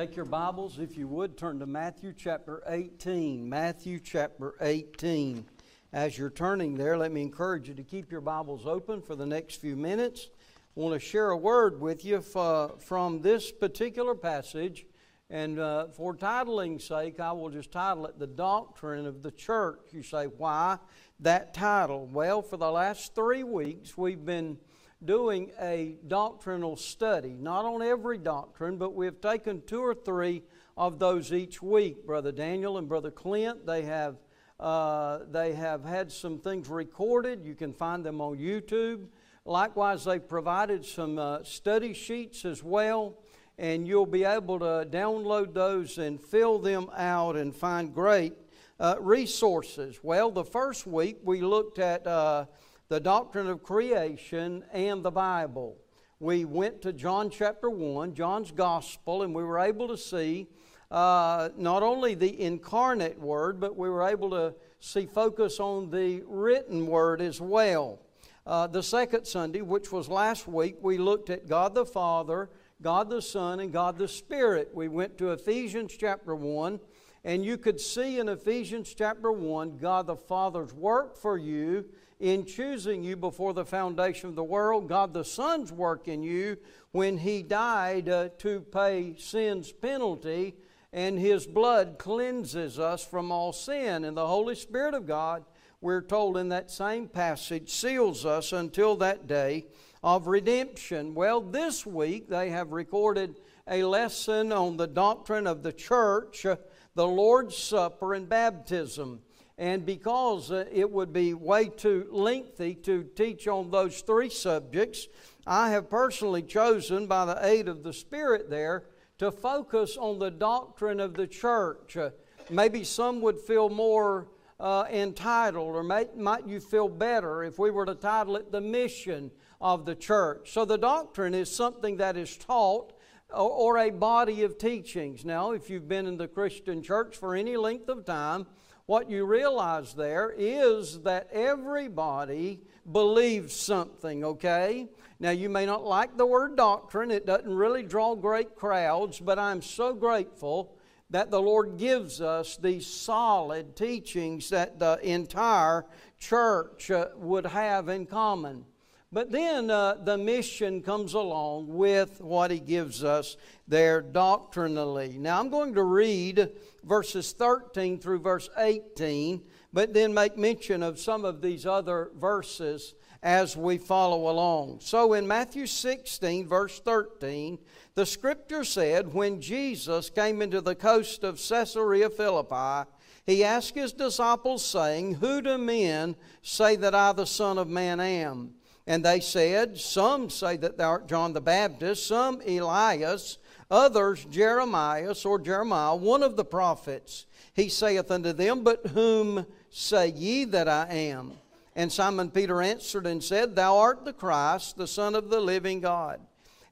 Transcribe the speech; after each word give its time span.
Take 0.00 0.16
your 0.16 0.24
Bibles, 0.24 0.78
if 0.78 0.96
you 0.96 1.06
would, 1.08 1.36
turn 1.36 1.58
to 1.58 1.66
Matthew 1.66 2.14
chapter 2.16 2.62
18. 2.66 3.46
Matthew 3.46 4.00
chapter 4.00 4.54
18. 4.62 5.44
As 5.92 6.16
you're 6.16 6.30
turning 6.30 6.74
there, 6.74 6.96
let 6.96 7.12
me 7.12 7.20
encourage 7.20 7.68
you 7.68 7.74
to 7.74 7.82
keep 7.82 8.10
your 8.10 8.22
Bibles 8.22 8.64
open 8.64 9.02
for 9.02 9.14
the 9.14 9.26
next 9.26 9.56
few 9.56 9.76
minutes. 9.76 10.30
I 10.74 10.80
want 10.80 10.94
to 10.94 11.06
share 11.06 11.32
a 11.32 11.36
word 11.36 11.82
with 11.82 12.02
you 12.02 12.22
from 12.22 13.20
this 13.20 13.52
particular 13.52 14.14
passage. 14.14 14.86
And 15.28 15.58
uh, 15.58 15.88
for 15.88 16.16
titling's 16.16 16.84
sake, 16.84 17.20
I 17.20 17.32
will 17.32 17.50
just 17.50 17.70
title 17.70 18.06
it 18.06 18.18
The 18.18 18.26
Doctrine 18.26 19.04
of 19.04 19.22
the 19.22 19.30
Church. 19.30 19.80
You 19.92 20.02
say, 20.02 20.24
why 20.24 20.78
that 21.18 21.52
title? 21.52 22.06
Well, 22.06 22.40
for 22.40 22.56
the 22.56 22.70
last 22.70 23.14
three 23.14 23.44
weeks, 23.44 23.98
we've 23.98 24.24
been 24.24 24.56
doing 25.04 25.50
a 25.58 25.96
doctrinal 26.08 26.76
study, 26.76 27.36
not 27.38 27.64
on 27.64 27.82
every 27.82 28.18
doctrine, 28.18 28.76
but 28.76 28.94
we've 28.94 29.20
taken 29.20 29.62
two 29.66 29.80
or 29.80 29.94
three 29.94 30.42
of 30.76 30.98
those 30.98 31.32
each 31.32 31.62
week. 31.62 32.06
Brother 32.06 32.32
Daniel 32.32 32.76
and 32.76 32.88
Brother 32.88 33.10
Clint, 33.10 33.66
they 33.66 33.82
have, 33.82 34.16
uh, 34.58 35.20
they 35.30 35.54
have 35.54 35.84
had 35.84 36.12
some 36.12 36.38
things 36.38 36.68
recorded. 36.68 37.44
You 37.44 37.54
can 37.54 37.72
find 37.72 38.04
them 38.04 38.20
on 38.20 38.36
YouTube. 38.36 39.06
Likewise, 39.46 40.04
they've 40.04 40.26
provided 40.26 40.84
some 40.84 41.18
uh, 41.18 41.42
study 41.44 41.94
sheets 41.94 42.44
as 42.44 42.62
well, 42.62 43.16
and 43.58 43.88
you'll 43.88 44.04
be 44.04 44.24
able 44.24 44.58
to 44.58 44.86
download 44.90 45.54
those 45.54 45.96
and 45.96 46.20
fill 46.20 46.58
them 46.58 46.90
out 46.94 47.36
and 47.36 47.54
find 47.54 47.94
great 47.94 48.34
uh, 48.78 48.96
resources. 49.00 50.00
Well, 50.02 50.30
the 50.30 50.44
first 50.44 50.86
week 50.86 51.20
we 51.24 51.40
looked 51.40 51.78
at 51.78 52.06
uh, 52.06 52.46
the 52.90 52.98
doctrine 52.98 53.46
of 53.46 53.62
creation 53.62 54.64
and 54.72 55.04
the 55.04 55.12
Bible. 55.12 55.76
We 56.18 56.44
went 56.44 56.82
to 56.82 56.92
John 56.92 57.30
chapter 57.30 57.70
1, 57.70 58.14
John's 58.14 58.50
gospel, 58.50 59.22
and 59.22 59.32
we 59.32 59.44
were 59.44 59.60
able 59.60 59.86
to 59.86 59.96
see 59.96 60.48
uh, 60.90 61.50
not 61.56 61.84
only 61.84 62.16
the 62.16 62.42
incarnate 62.42 63.16
word, 63.16 63.60
but 63.60 63.76
we 63.76 63.88
were 63.88 64.02
able 64.02 64.28
to 64.30 64.54
see 64.80 65.06
focus 65.06 65.60
on 65.60 65.90
the 65.92 66.24
written 66.26 66.88
word 66.88 67.22
as 67.22 67.40
well. 67.40 68.00
Uh, 68.44 68.66
the 68.66 68.82
second 68.82 69.24
Sunday, 69.24 69.62
which 69.62 69.92
was 69.92 70.08
last 70.08 70.48
week, 70.48 70.74
we 70.82 70.98
looked 70.98 71.30
at 71.30 71.48
God 71.48 71.76
the 71.76 71.86
Father, 71.86 72.50
God 72.82 73.08
the 73.08 73.22
Son, 73.22 73.60
and 73.60 73.72
God 73.72 73.98
the 73.98 74.08
Spirit. 74.08 74.68
We 74.74 74.88
went 74.88 75.16
to 75.18 75.30
Ephesians 75.30 75.94
chapter 75.96 76.34
1, 76.34 76.80
and 77.22 77.44
you 77.44 77.56
could 77.56 77.80
see 77.80 78.18
in 78.18 78.28
Ephesians 78.28 78.92
chapter 78.92 79.30
1 79.30 79.78
God 79.78 80.08
the 80.08 80.16
Father's 80.16 80.74
work 80.74 81.16
for 81.16 81.38
you 81.38 81.84
in 82.20 82.44
choosing 82.44 83.02
you 83.02 83.16
before 83.16 83.54
the 83.54 83.64
foundation 83.64 84.28
of 84.28 84.36
the 84.36 84.44
world. 84.44 84.88
God 84.88 85.14
the 85.14 85.24
Son's 85.24 85.72
work 85.72 86.06
in 86.06 86.22
you 86.22 86.58
when 86.92 87.18
He 87.18 87.42
died 87.42 88.08
uh, 88.08 88.28
to 88.38 88.60
pay 88.60 89.16
sin's 89.18 89.72
penalty, 89.72 90.54
and 90.92 91.18
His 91.18 91.46
blood 91.46 91.96
cleanses 91.98 92.78
us 92.78 93.04
from 93.04 93.32
all 93.32 93.52
sin. 93.54 94.04
And 94.04 94.16
the 94.16 94.26
Holy 94.26 94.54
Spirit 94.54 94.92
of 94.92 95.06
God, 95.06 95.44
we're 95.80 96.02
told 96.02 96.36
in 96.36 96.50
that 96.50 96.70
same 96.70 97.08
passage, 97.08 97.70
seals 97.70 98.26
us 98.26 98.52
until 98.52 98.96
that 98.96 99.26
day 99.26 99.66
of 100.02 100.26
redemption. 100.26 101.14
Well, 101.14 101.40
this 101.40 101.86
week 101.86 102.28
they 102.28 102.50
have 102.50 102.72
recorded 102.72 103.40
a 103.66 103.84
lesson 103.84 104.52
on 104.52 104.76
the 104.76 104.86
doctrine 104.86 105.46
of 105.46 105.62
the 105.62 105.72
church, 105.72 106.44
uh, 106.44 106.56
the 106.94 107.06
Lord's 107.06 107.56
Supper, 107.56 108.12
and 108.12 108.28
baptism. 108.28 109.20
And 109.60 109.84
because 109.84 110.50
uh, 110.50 110.64
it 110.72 110.90
would 110.90 111.12
be 111.12 111.34
way 111.34 111.66
too 111.66 112.08
lengthy 112.10 112.74
to 112.76 113.04
teach 113.14 113.46
on 113.46 113.70
those 113.70 114.00
three 114.00 114.30
subjects, 114.30 115.06
I 115.46 115.68
have 115.68 115.90
personally 115.90 116.42
chosen, 116.42 117.06
by 117.06 117.26
the 117.26 117.46
aid 117.46 117.68
of 117.68 117.82
the 117.82 117.92
Spirit 117.92 118.48
there, 118.48 118.84
to 119.18 119.30
focus 119.30 119.98
on 119.98 120.18
the 120.18 120.30
doctrine 120.30 120.98
of 120.98 121.12
the 121.12 121.26
church. 121.26 121.94
Uh, 121.94 122.08
maybe 122.48 122.84
some 122.84 123.20
would 123.20 123.38
feel 123.38 123.68
more 123.68 124.28
uh, 124.58 124.86
entitled, 124.90 125.76
or 125.76 125.82
may, 125.82 126.06
might 126.16 126.46
you 126.46 126.58
feel 126.58 126.88
better 126.88 127.44
if 127.44 127.58
we 127.58 127.70
were 127.70 127.84
to 127.84 127.94
title 127.94 128.36
it 128.36 128.50
The 128.50 128.62
Mission 128.62 129.30
of 129.60 129.84
the 129.84 129.94
Church. 129.94 130.54
So 130.54 130.64
the 130.64 130.78
doctrine 130.78 131.34
is 131.34 131.54
something 131.54 131.98
that 131.98 132.16
is 132.16 132.34
taught 132.38 132.94
or, 133.28 133.50
or 133.50 133.78
a 133.78 133.90
body 133.90 134.42
of 134.42 134.56
teachings. 134.56 135.22
Now, 135.22 135.52
if 135.52 135.68
you've 135.68 135.86
been 135.86 136.06
in 136.06 136.16
the 136.16 136.28
Christian 136.28 136.82
church 136.82 137.14
for 137.14 137.34
any 137.34 137.58
length 137.58 137.90
of 137.90 138.06
time, 138.06 138.46
what 138.90 139.08
you 139.08 139.24
realize 139.24 139.94
there 139.94 140.34
is 140.36 141.02
that 141.02 141.28
everybody 141.32 142.60
believes 142.90 143.54
something, 143.54 144.24
okay? 144.24 144.88
Now, 145.20 145.30
you 145.30 145.48
may 145.48 145.64
not 145.64 145.84
like 145.84 146.16
the 146.16 146.26
word 146.26 146.56
doctrine, 146.56 147.12
it 147.12 147.24
doesn't 147.24 147.54
really 147.54 147.84
draw 147.84 148.16
great 148.16 148.56
crowds, 148.56 149.20
but 149.20 149.38
I'm 149.38 149.62
so 149.62 149.94
grateful 149.94 150.74
that 151.08 151.30
the 151.30 151.40
Lord 151.40 151.76
gives 151.78 152.20
us 152.20 152.56
these 152.56 152.84
solid 152.84 153.76
teachings 153.76 154.50
that 154.50 154.80
the 154.80 154.98
entire 155.08 155.86
church 156.18 156.90
uh, 156.90 157.10
would 157.14 157.46
have 157.46 157.88
in 157.88 158.06
common. 158.06 158.64
But 159.12 159.32
then 159.32 159.72
uh, 159.72 159.94
the 160.04 160.16
mission 160.16 160.82
comes 160.82 161.14
along 161.14 161.66
with 161.66 162.20
what 162.20 162.52
he 162.52 162.60
gives 162.60 163.02
us 163.02 163.36
there 163.66 164.00
doctrinally. 164.00 165.16
Now 165.18 165.40
I'm 165.40 165.50
going 165.50 165.74
to 165.74 165.82
read 165.82 166.52
verses 166.84 167.32
13 167.32 167.98
through 167.98 168.20
verse 168.20 168.48
18, 168.56 169.42
but 169.72 169.92
then 169.92 170.14
make 170.14 170.38
mention 170.38 170.84
of 170.84 171.00
some 171.00 171.24
of 171.24 171.42
these 171.42 171.66
other 171.66 172.12
verses 172.20 172.94
as 173.20 173.56
we 173.56 173.78
follow 173.78 174.30
along. 174.30 174.78
So 174.80 175.14
in 175.14 175.26
Matthew 175.26 175.66
16, 175.66 176.46
verse 176.46 176.78
13, 176.78 177.58
the 177.96 178.06
scripture 178.06 178.62
said, 178.62 179.12
When 179.12 179.40
Jesus 179.40 180.08
came 180.08 180.40
into 180.40 180.60
the 180.60 180.76
coast 180.76 181.24
of 181.24 181.42
Caesarea 181.48 182.10
Philippi, 182.10 182.88
he 183.26 183.42
asked 183.42 183.74
his 183.74 183.92
disciples, 183.92 184.64
saying, 184.64 185.14
Who 185.14 185.42
do 185.42 185.58
men 185.58 186.14
say 186.42 186.76
that 186.76 186.94
I, 186.94 187.10
the 187.12 187.26
Son 187.26 187.58
of 187.58 187.66
Man, 187.66 187.98
am? 187.98 188.54
And 188.90 189.04
they 189.04 189.20
said, 189.20 189.78
Some 189.78 190.30
say 190.30 190.56
that 190.56 190.76
thou 190.76 190.88
art 190.88 191.06
John 191.06 191.32
the 191.32 191.40
Baptist, 191.40 192.08
some 192.08 192.40
Elias, 192.44 193.38
others 193.70 194.24
Jeremias 194.24 195.24
or 195.24 195.38
Jeremiah, 195.38 195.94
one 195.94 196.24
of 196.24 196.34
the 196.34 196.44
prophets. 196.44 197.26
He 197.54 197.68
saith 197.68 198.10
unto 198.10 198.32
them, 198.32 198.64
But 198.64 198.88
whom 198.88 199.46
say 199.70 200.08
ye 200.08 200.42
that 200.46 200.66
I 200.66 200.88
am? 200.90 201.34
And 201.76 201.92
Simon 201.92 202.32
Peter 202.32 202.60
answered 202.60 203.06
and 203.06 203.22
said, 203.22 203.54
Thou 203.54 203.76
art 203.78 204.04
the 204.04 204.12
Christ, 204.12 204.76
the 204.76 204.88
Son 204.88 205.14
of 205.14 205.30
the 205.30 205.38
living 205.38 205.78
God. 205.78 206.18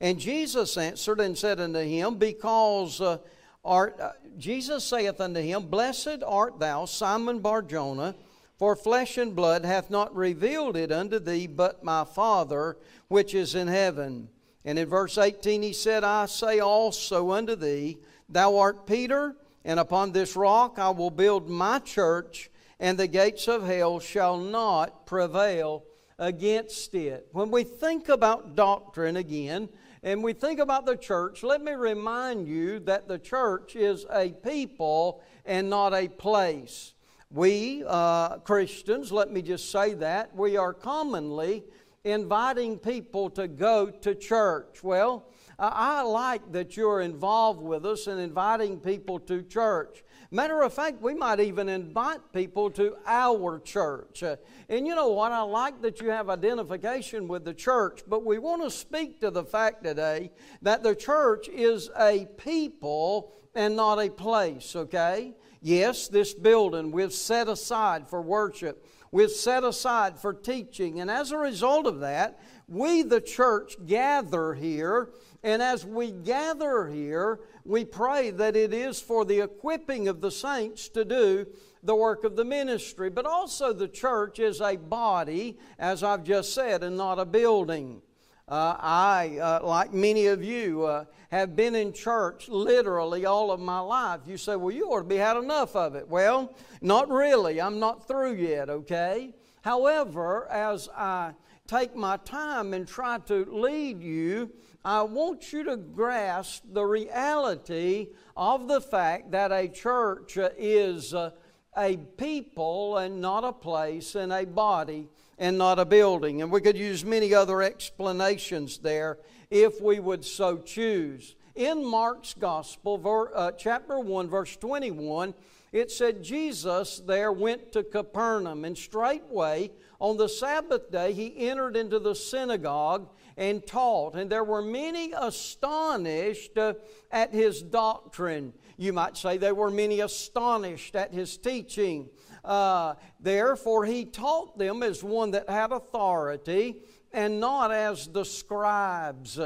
And 0.01 0.19
Jesus 0.19 0.77
answered 0.77 1.21
and 1.21 1.39
said 1.39 1.61
unto 1.61 1.79
him, 1.79 2.17
Because 2.17 3.01
uh, 3.01 3.19
art, 3.65 4.01
uh, 4.01 4.11
Jesus 4.37 4.83
saith 4.83 5.21
unto 5.21 5.41
him, 5.41 5.67
Blessed 5.67 6.25
art 6.27 6.59
thou, 6.59 6.85
Simon 6.85 7.39
Barjona, 7.39 8.17
for 8.59 8.75
flesh 8.75 9.17
and 9.17 9.37
blood 9.37 9.65
hath 9.65 9.89
not 9.89 10.15
revealed 10.15 10.77
it 10.77 10.91
unto 10.91 11.19
thee, 11.21 11.47
but 11.47 11.85
my 11.85 12.05
Father 12.05 12.77
which 13.07 13.35
is 13.35 13.55
in 13.55 13.69
heaven. 13.69 14.29
And 14.65 14.79
in 14.79 14.89
verse 14.89 15.17
18 15.17 15.63
he 15.63 15.73
said, 15.73 16.03
I 16.03 16.27
say 16.27 16.59
also 16.59 17.31
unto 17.31 17.55
thee, 17.55 17.99
Thou 18.29 18.59
art 18.59 18.87
Peter, 18.87 19.37
and 19.65 19.79
upon 19.79 20.13
this 20.13 20.37
rock 20.37 20.79
I 20.79 20.91
will 20.91 21.11
build 21.11 21.49
my 21.49 21.79
church, 21.79 22.51
and 22.81 22.99
the 22.99 23.07
gates 23.07 23.49
of 23.49 23.65
hell 23.65 24.01
shall 24.01 24.37
not 24.37 25.07
prevail 25.07 25.85
against 26.19 26.95
it. 26.95 27.29
When 27.33 27.51
we 27.51 27.63
think 27.63 28.09
about 28.09 28.57
doctrine 28.57 29.17
again, 29.17 29.69
and 30.03 30.23
we 30.23 30.33
think 30.33 30.59
about 30.59 30.85
the 30.85 30.97
church, 30.97 31.43
let 31.43 31.63
me 31.63 31.73
remind 31.73 32.49
you 32.49 32.81
that 32.81 33.09
the 33.09 33.19
church 33.19 33.77
is 33.77 34.05
a 34.11 34.31
people 34.31 35.23
and 35.45 35.71
not 35.71 35.95
a 35.95 36.09
place. 36.09 36.95
We 37.31 37.85
uh, 37.87 38.39
Christians, 38.39 39.13
let 39.13 39.31
me 39.31 39.43
just 39.43 39.71
say 39.71 39.93
that, 39.95 40.35
we 40.35 40.57
are 40.57 40.73
commonly 40.73 41.65
inviting 42.03 42.79
people 42.79 43.29
to 43.31 43.47
go 43.47 43.91
to 43.91 44.15
church. 44.15 44.83
Well, 44.83 45.27
I 45.59 46.03
like 46.03 46.53
that 46.53 46.77
you're 46.77 47.03
involved 47.03 47.61
with 47.61 47.85
us 47.85 48.07
in 48.07 48.19
inviting 48.19 48.79
people 48.79 49.19
to 49.21 49.43
church. 49.43 50.05
Matter 50.31 50.63
of 50.63 50.73
fact, 50.73 51.03
we 51.03 51.15
might 51.15 51.41
even 51.41 51.69
invite 51.69 52.21
people 52.33 52.71
to 52.73 52.97
our 53.07 53.59
church. 53.59 54.23
Uh, 54.23 54.37
and 54.69 54.87
you 54.87 54.95
know 54.95 55.09
what? 55.09 55.33
I 55.33 55.41
like 55.43 55.83
that 55.83 56.01
you 56.01 56.11
have 56.11 56.31
identification 56.31 57.29
with 57.29 57.45
the 57.45 57.55
church, 57.55 58.03
but 58.07 58.25
we 58.25 58.39
want 58.39 58.63
to 58.63 58.71
speak 58.71 59.21
to 59.21 59.31
the 59.31 59.45
fact 59.45 59.85
today 59.85 60.31
that 60.63 60.83
the 60.83 60.95
church 60.95 61.49
is 61.49 61.91
a 61.99 62.27
people 62.39 63.33
and 63.55 63.75
not 63.75 63.99
a 63.99 64.09
place, 64.09 64.77
okay? 64.77 65.35
Yes, 65.61 66.09
this 66.09 66.35
building 66.35 66.93
we've 66.93 67.13
set 67.13 67.49
aside 67.49 68.09
for 68.09 68.23
worship, 68.23 68.87
we've 69.11 69.31
set 69.31 69.65
aside 69.65 70.19
for 70.19 70.33
teaching, 70.33 71.01
and 71.01 71.11
as 71.11 71.33
a 71.33 71.39
result 71.39 71.87
of 71.87 72.01
that, 72.01 72.41
we, 72.69 73.03
the 73.03 73.21
church, 73.21 73.77
gather 73.87 74.55
here, 74.55 75.11
and 75.43 75.63
as 75.63 75.85
we 75.85 76.11
gather 76.13 76.87
here, 76.87 77.41
we 77.65 77.85
pray 77.85 78.31
that 78.31 78.57
it 78.57 78.73
is 78.73 79.01
for 79.01 79.25
the 79.25 79.41
equipping 79.41 80.09
of 80.09 80.21
the 80.21 80.31
saints 80.31 80.89
to 80.91 81.05
do 81.05 81.47
the 81.83 81.95
work 81.95 82.25
of 82.25 82.37
the 82.37 82.45
ministry. 82.45 83.09
But 83.09 83.27
also, 83.27 83.73
the 83.73 83.89
church 83.89 84.39
is 84.39 84.61
a 84.61 84.77
body, 84.77 85.59
as 85.79 86.03
I've 86.03 86.25
just 86.25 86.53
said, 86.53 86.83
and 86.83 86.97
not 86.97 87.19
a 87.19 87.25
building. 87.25 88.03
Uh, 88.49 88.77
I, 88.79 89.39
uh, 89.43 89.61
like 89.63 89.93
many 89.93 90.27
of 90.27 90.43
you, 90.43 90.85
uh, 90.85 91.05
have 91.31 91.55
been 91.55 91.75
in 91.75 91.93
church 91.93 92.49
literally 92.49 93.27
all 93.27 93.51
of 93.51 93.61
my 93.61 93.81
life. 93.81 94.21
You 94.27 94.39
say, 94.39 94.57
well, 94.57 94.75
you 94.75 94.87
ought 94.87 95.01
to 95.01 95.05
be 95.05 95.17
had 95.17 95.37
enough 95.37 95.77
of 95.77 95.95
it. 95.95 96.09
Well, 96.09 96.55
not 96.81 97.11
really. 97.11 97.61
I'm 97.61 97.79
not 97.79 98.09
through 98.09 98.37
yet, 98.37 98.71
okay? 98.71 99.35
However, 99.61 100.51
as 100.51 100.89
I 100.97 101.35
take 101.67 101.95
my 101.95 102.17
time 102.17 102.73
and 102.73 102.89
try 102.89 103.19
to 103.27 103.45
lead 103.45 104.03
you, 104.03 104.51
I 104.83 105.03
want 105.03 105.53
you 105.53 105.65
to 105.65 105.77
grasp 105.77 106.65
the 106.73 106.85
reality 106.85 108.09
of 108.35 108.69
the 108.69 108.81
fact 108.81 109.33
that 109.33 109.53
a 109.53 109.69
church 109.69 110.39
is 110.57 111.13
uh, 111.13 111.33
a 111.79 111.97
people 111.97 112.99
and 112.99 113.21
not 113.21 113.45
a 113.45 113.53
place, 113.53 114.15
and 114.15 114.33
a 114.33 114.45
body 114.45 115.09
and 115.39 115.57
not 115.57 115.79
a 115.79 115.85
building. 115.85 116.43
And 116.43 116.51
we 116.51 116.61
could 116.61 116.77
use 116.77 117.05
many 117.05 117.33
other 117.33 117.63
explanations 117.63 118.79
there 118.79 119.19
if 119.51 119.81
we 119.81 120.01
would 120.01 120.25
so 120.25 120.59
choose. 120.59 121.37
In 121.55 121.85
Mark's 121.85 122.35
Gospel, 122.35 123.31
uh, 123.35 123.53
chapter 123.53 123.99
1, 123.99 124.29
verse 124.29 124.57
21, 124.57 125.35
it 125.73 125.91
said 125.91 126.23
Jesus 126.23 127.01
there 127.01 127.33
went 127.33 127.73
to 127.73 127.83
Capernaum, 127.83 128.65
and 128.65 128.77
straightway 128.77 129.71
on 130.01 130.17
the 130.17 130.29
Sabbath 130.29 130.91
day 130.91 131.13
he 131.13 131.49
entered 131.49 131.77
into 131.77 131.99
the 131.99 132.15
synagogue 132.15 133.09
and 133.37 133.67
taught. 133.67 134.15
And 134.15 134.31
there 134.31 134.45
were 134.45 134.63
many 134.63 135.13
astonished 135.17 136.57
uh, 136.57 136.75
at 137.11 137.33
his 137.33 137.63
doctrine. 137.63 138.53
You 138.79 138.93
might 138.93 139.17
say 139.17 139.37
they 139.37 139.53
were 139.53 139.71
many 139.71 140.01
astonished 140.01 140.95
at 140.95 141.13
his 141.13 141.37
teaching. 141.37 142.09
Uh, 142.45 142.95
therefore, 143.19 143.85
he 143.85 144.05
taught 144.05 144.57
them 144.57 144.85
as 144.85 145.03
one 145.03 145.33
that 145.33 145.51
had 145.51 145.73
authority 145.73 146.77
and 147.13 147.41
not 147.41 147.73
as 147.73 148.07
the 148.07 148.25
scribes. 148.25 149.39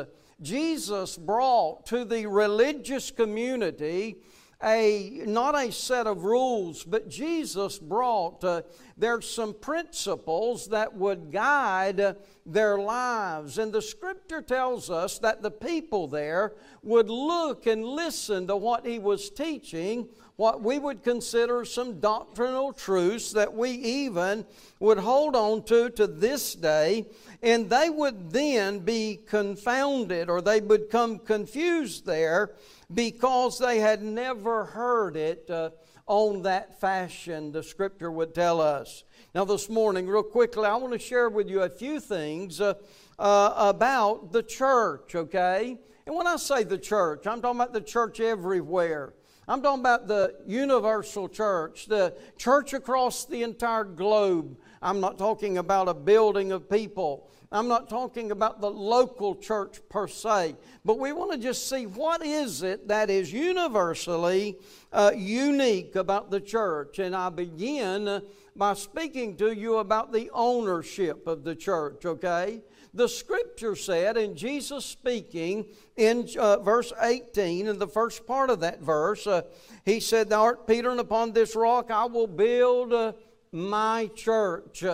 Jesus 0.43 1.17
brought 1.17 1.87
to 1.87 2.05
the 2.05 2.27
religious 2.27 3.11
community 3.11 4.19
a 4.63 5.23
not 5.27 5.57
a 5.57 5.73
set 5.73 6.07
of 6.07 6.25
rules, 6.25 6.85
but 6.85 7.09
Jesus 7.09 7.79
brought 7.79 8.45
uh, 8.45 8.63
there's 8.97 9.29
some 9.29 9.55
principles 9.55 10.69
that 10.69 10.95
would 10.95 11.31
guide 11.33 12.17
their 12.45 12.79
lives. 12.79 13.59
And 13.59 13.73
the 13.73 13.83
scripture 13.83 14.43
tells 14.43 14.91
us 14.91 15.19
that 15.21 15.43
the 15.43 15.51
people 15.51 16.09
there 16.09 16.55
would 16.83 17.09
look 17.09 17.67
and 17.67 17.85
listen 17.85 18.47
to 18.49 18.57
what 18.57 18.87
he 18.87 18.99
was 18.99 19.31
teaching, 19.31 20.09
what 20.37 20.63
we 20.63 20.79
would 20.79 21.03
consider 21.03 21.65
some 21.65 22.01
doctrinal 22.01 22.73
truths 22.73 23.33
that 23.33 23.55
we 23.55 23.71
even 23.71 24.45
would 24.81 24.99
hold 24.99 25.37
on 25.37 25.63
to 25.65 25.91
to 25.91 26.07
this 26.07 26.55
day, 26.55 27.07
and 27.43 27.71
they 27.71 27.91
would 27.91 28.31
then 28.31 28.81
be 28.81 29.21
confounded 29.27 30.29
or 30.29 30.41
they 30.41 30.61
would 30.61 30.91
come 30.91 31.19
confused 31.19 32.07
there 32.07 32.53
because 32.93 33.59
they 33.59 33.79
had 33.79 34.03
never 34.03 34.65
heard 34.65 35.17
it 35.17 35.49
uh, 35.49 35.71
on 36.07 36.43
that 36.43 36.81
fashion, 36.81 37.53
the 37.53 37.63
scripture 37.63 38.11
would 38.11 38.35
tell 38.35 38.61
us. 38.61 39.05
Now, 39.35 39.45
this 39.45 39.69
morning, 39.69 40.07
real 40.07 40.23
quickly, 40.23 40.67
I 40.67 40.77
want 40.77 40.93
to 40.93 40.99
share 40.99 41.31
with 41.31 41.49
you 41.49 41.63
a 41.63 41.71
few 41.71 42.01
things 42.01 42.61
uh, 42.61 42.75
uh, 43.19 43.55
about 43.57 44.33
the 44.33 44.43
church, 44.43 45.15
okay? 45.15 45.79
And 46.07 46.17
when 46.17 46.27
I 46.27 46.37
say 46.37 46.65
the 46.65 46.79
church, 46.79 47.27
I'm 47.27 47.41
talking 47.41 47.61
about 47.61 47.73
the 47.73 47.81
church 47.81 48.21
everywhere. 48.21 49.15
I'm 49.49 49.63
talking 49.63 49.81
about 49.81 50.07
the 50.07 50.35
universal 50.47 51.29
church, 51.29 51.87
the 51.87 52.15
church 52.37 52.75
across 52.75 53.25
the 53.25 53.43
entire 53.43 53.85
globe. 53.85 54.57
I'm 54.81 55.01
not 55.01 55.19
talking 55.19 55.59
about 55.59 55.89
a 55.89 55.95
building 55.95 56.53
of 56.53 56.69
people. 56.69 57.29
I'm 57.53 57.69
not 57.69 57.91
talking 57.91 58.31
about 58.31 58.63
the 58.63 58.71
local 58.71 59.37
church 59.37 59.81
per 59.91 60.09
se, 60.09 60.57
but 60.87 60.99
we 60.99 61.13
want 61.13 61.33
to 61.33 61.39
just 61.39 61.69
see 61.69 61.85
what 61.85 62.25
is 62.25 62.63
it 62.63 62.89
that 62.89 63.11
is 63.11 63.31
universally 63.31 64.57
uh, 64.91 65.13
unique 65.15 65.95
about 65.95 66.31
the 66.31 66.41
church. 66.41 66.99
And 66.99 67.15
I 67.15 67.29
begin 67.29 68.23
by 68.57 68.73
speaking 68.73 69.37
to 69.37 69.53
you 69.53 69.79
about 69.79 70.13
the 70.13 70.31
ownership 70.33 71.27
of 71.27 71.45
the 71.45 71.55
church, 71.55 72.07
okay? 72.07 72.63
The 72.95 73.09
scripture 73.09 73.77
said, 73.77 74.17
and 74.17 74.37
Jesus 74.37 74.85
speaking 74.85 75.67
in 75.97 76.29
uh, 76.39 76.59
verse 76.59 76.93
18, 77.01 77.67
in 77.67 77.79
the 77.79 77.87
first 77.87 78.27
part 78.27 78.49
of 78.49 78.61
that 78.61 78.81
verse, 78.81 79.27
uh, 79.27 79.43
he 79.85 80.01
said, 80.01 80.31
Thou 80.31 80.43
art 80.43 80.67
Peter, 80.67 80.91
and 80.91 81.01
upon 81.01 81.33
this 81.33 81.55
rock 81.55 81.91
I 81.91 82.07
will 82.07 82.27
build 82.27 82.93
uh, 82.93 83.13
my 83.51 84.11
church. 84.15 84.85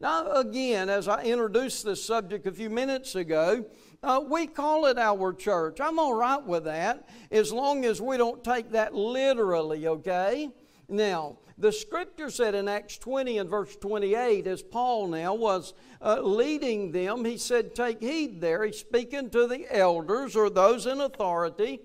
Now, 0.00 0.32
again, 0.32 0.88
as 0.88 1.08
I 1.08 1.24
introduced 1.24 1.84
this 1.84 2.02
subject 2.02 2.46
a 2.46 2.52
few 2.52 2.70
minutes 2.70 3.14
ago, 3.14 3.66
uh, 4.02 4.22
we 4.26 4.46
call 4.46 4.86
it 4.86 4.96
our 4.96 5.34
church. 5.34 5.78
I'm 5.78 5.98
all 5.98 6.14
right 6.14 6.42
with 6.42 6.64
that 6.64 7.06
as 7.30 7.52
long 7.52 7.84
as 7.84 8.00
we 8.00 8.16
don't 8.16 8.42
take 8.42 8.70
that 8.72 8.94
literally, 8.94 9.86
okay? 9.86 10.48
Now, 10.88 11.36
the 11.58 11.70
scripture 11.70 12.30
said 12.30 12.54
in 12.54 12.66
Acts 12.66 12.96
20 12.96 13.36
and 13.36 13.50
verse 13.50 13.76
28, 13.76 14.46
as 14.46 14.62
Paul 14.62 15.08
now 15.08 15.34
was 15.34 15.74
uh, 16.00 16.22
leading 16.22 16.92
them, 16.92 17.26
he 17.26 17.36
said, 17.36 17.74
Take 17.74 18.00
heed 18.00 18.40
there. 18.40 18.64
He's 18.64 18.78
speaking 18.78 19.28
to 19.30 19.46
the 19.46 19.66
elders 19.70 20.34
or 20.34 20.48
those 20.48 20.86
in 20.86 21.02
authority. 21.02 21.80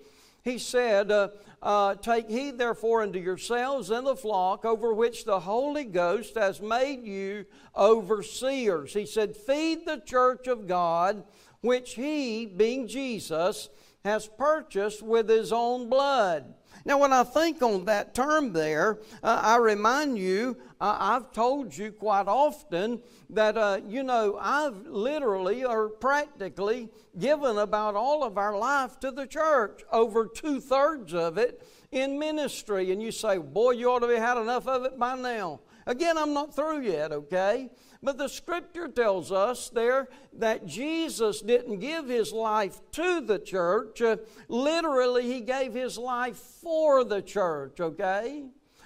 He 0.46 0.60
said, 0.60 1.12
uh, 1.12 1.30
uh, 1.60 1.96
Take 1.96 2.30
heed 2.30 2.60
therefore 2.60 3.02
unto 3.02 3.18
yourselves 3.18 3.90
and 3.90 4.06
the 4.06 4.16
flock 4.16 4.64
over 4.64 4.94
which 4.94 5.26
the 5.26 5.40
Holy 5.40 5.86
Ghost 5.86 6.36
has 6.36 6.62
made 6.62 7.04
you 7.04 7.48
overseers. 7.76 8.94
He 8.94 9.08
said, 9.08 9.36
Feed 9.36 9.88
the 9.88 9.98
church 10.06 10.46
of 10.46 10.68
God, 10.68 11.24
which 11.62 11.96
he, 11.96 12.46
being 12.46 12.88
Jesus, 12.88 13.70
has 14.04 14.28
purchased 14.28 15.02
with 15.02 15.28
his 15.28 15.52
own 15.52 15.90
blood. 15.90 16.54
Now, 16.88 17.00
when 17.00 17.12
I 17.12 17.24
think 17.24 17.64
on 17.64 17.86
that 17.86 18.14
term 18.14 18.54
there, 18.54 19.00
uh, 19.24 19.42
I 19.42 19.56
remind 19.58 20.20
you, 20.20 20.56
uh, 20.80 20.96
I've 21.00 21.32
told 21.32 21.76
you 21.76 21.92
quite 21.92 22.28
often 22.28 23.02
that, 23.32 23.58
uh, 23.58 23.80
you 23.88 24.04
know, 24.04 24.38
I've 24.40 24.86
literally 24.86 25.66
or 25.66 25.90
practically 25.90 26.90
given 27.18 27.58
about 27.58 27.96
all 27.96 28.24
of 28.24 28.38
our 28.38 28.56
life 28.56 29.00
to 29.00 29.10
the 29.10 29.26
church, 29.26 29.82
over 29.92 30.28
two 30.28 30.62
thirds 30.62 31.16
of 31.16 31.40
it 31.40 31.68
in 31.92 32.20
ministry. 32.20 32.92
And 32.92 33.02
you 33.02 33.12
say, 33.12 33.40
boy, 33.40 33.72
you 33.72 33.90
ought 33.90 34.00
to 34.00 34.08
have 34.10 34.20
had 34.20 34.38
enough 34.38 34.68
of 34.68 34.86
it 34.86 35.00
by 35.00 35.16
now. 35.16 35.62
Again, 35.88 36.20
I'm 36.20 36.34
not 36.34 36.56
through 36.56 36.82
yet, 36.82 37.12
okay? 37.12 37.72
But 38.06 38.20
the 38.20 38.28
scripture 38.28 38.88
tells 38.88 39.32
us 39.32 39.70
there 39.70 40.10
that 40.34 40.68
Jesus 40.68 41.42
didn't 41.42 41.80
give 41.80 42.08
his 42.08 42.32
life 42.32 42.80
to 42.92 43.20
the 43.20 43.40
church. 43.40 44.00
Uh, 44.00 44.18
literally, 44.48 45.24
he 45.24 45.42
gave 45.42 45.74
his 45.74 45.98
life 45.98 46.38
for 46.38 47.04
the 47.04 47.24
church, 47.24 47.80
okay? 47.80 48.44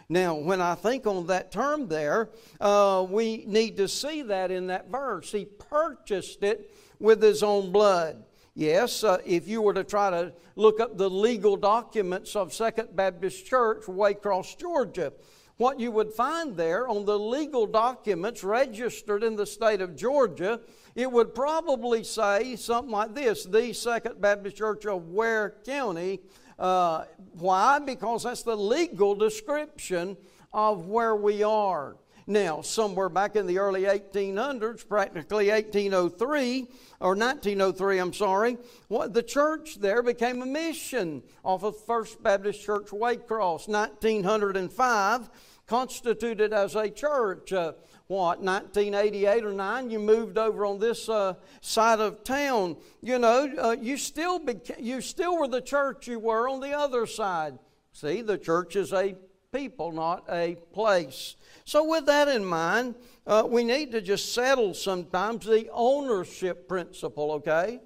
Now, 0.08 0.36
when 0.36 0.62
I 0.62 0.76
think 0.76 1.06
on 1.06 1.28
that 1.28 1.52
term 1.52 1.90
there, 1.90 2.30
uh, 2.62 3.06
we 3.10 3.44
need 3.46 3.76
to 3.76 3.90
see 3.90 4.22
that 4.22 4.52
in 4.52 4.68
that 4.68 4.90
verse. 4.90 5.34
He 5.34 5.44
purchased 5.44 6.42
it 6.42 6.74
with 6.98 7.22
his 7.22 7.44
own 7.44 7.74
blood. 7.74 8.24
Yes, 8.56 9.04
uh, 9.04 9.18
if 9.26 9.50
you 9.50 9.62
were 9.62 9.74
to 9.74 9.84
try 9.84 10.10
to 10.12 10.32
look 10.56 10.80
up 10.80 10.98
the 10.98 11.10
legal 11.10 11.58
documents 11.58 12.38
of 12.38 12.54
Second 12.54 12.96
Baptist 12.96 13.46
Church, 13.46 13.84
Waycross, 13.84 14.58
Georgia, 14.58 15.12
what 15.60 15.78
you 15.78 15.92
would 15.92 16.14
find 16.14 16.56
there 16.56 16.88
on 16.88 17.04
the 17.04 17.20
legal 17.20 17.68
documents 17.68 18.46
registered 18.46 19.26
in 19.26 19.36
the 19.36 19.46
state 19.46 19.82
of 19.82 19.94
Georgia, 19.94 20.62
it 20.96 21.12
would 21.12 21.36
probably 21.36 22.02
say 22.02 22.56
something 22.56 22.92
like 22.92 23.14
this 23.14 23.44
The 23.44 23.74
Second 23.74 24.22
Baptist 24.22 24.56
Church 24.56 24.86
of 24.86 25.10
Ware 25.10 25.56
County. 25.66 26.22
Uh, 26.58 27.04
why? 27.34 27.78
Because 27.80 28.24
that's 28.24 28.44
the 28.44 28.56
legal 28.56 29.16
description 29.16 30.16
of 30.54 30.88
where 30.88 31.18
we 31.18 31.44
are. 31.44 31.98
Now, 32.30 32.62
somewhere 32.62 33.10
back 33.10 33.36
in 33.36 33.48
the 33.48 33.58
early 33.58 33.82
1800s, 33.82 34.88
practically 34.88 35.50
1803, 35.50 36.68
or 37.00 37.16
1903, 37.16 37.98
I'm 37.98 38.14
sorry, 38.14 38.58
what, 38.88 39.16
the 39.16 39.24
church 39.24 39.80
there 39.80 40.04
became 40.04 40.44
a 40.44 40.46
mission 40.46 41.24
off 41.44 41.64
of 41.64 41.84
First 41.86 42.22
Baptist 42.22 42.64
Church 42.64 42.92
Waycross. 42.92 43.68
1905, 43.68 45.30
constituted 45.70 46.52
as 46.52 46.76
a 46.76 46.90
church. 46.90 47.54
Uh, 47.54 47.74
what, 48.08 48.42
1988 48.42 49.46
or 49.46 49.54
9, 49.54 49.90
you 49.92 50.00
moved 50.00 50.40
over 50.40 50.66
on 50.66 50.80
this 50.80 51.08
uh, 51.08 51.36
side 51.62 52.00
of 52.00 52.24
town. 52.24 52.76
You 53.04 53.20
know, 53.20 53.54
uh, 53.56 53.76
you, 53.80 53.96
still 53.96 54.40
beca- 54.40 54.80
you 54.80 55.00
still 55.00 55.38
were 55.38 55.48
the 55.48 55.62
church 55.62 56.08
you 56.08 56.18
were 56.18 56.50
on 56.50 56.60
the 56.60 56.74
other 56.74 57.06
side. 57.06 57.60
See, 57.94 58.24
the 58.24 58.38
church 58.38 58.76
is 58.76 58.92
a 58.94 59.16
people, 59.54 59.92
not 59.92 60.26
a 60.28 60.56
place. 60.74 61.36
So, 61.66 61.88
with 61.88 62.08
that 62.08 62.28
in 62.28 62.44
mind, 62.44 62.96
uh, 63.28 63.44
we 63.48 63.64
need 63.64 63.92
to 63.92 64.02
just 64.02 64.34
settle 64.34 64.74
sometimes 64.74 65.46
the 65.46 65.70
ownership 65.72 66.68
principle, 66.68 67.32
okay? 67.34 67.80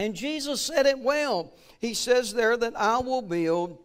And 0.00 0.14
Jesus 0.14 0.60
said 0.60 0.86
it 0.86 0.98
well. 0.98 1.54
He 1.78 1.94
says 1.94 2.34
there 2.34 2.56
that 2.56 2.74
I 2.76 2.98
will 2.98 3.22
build 3.22 3.78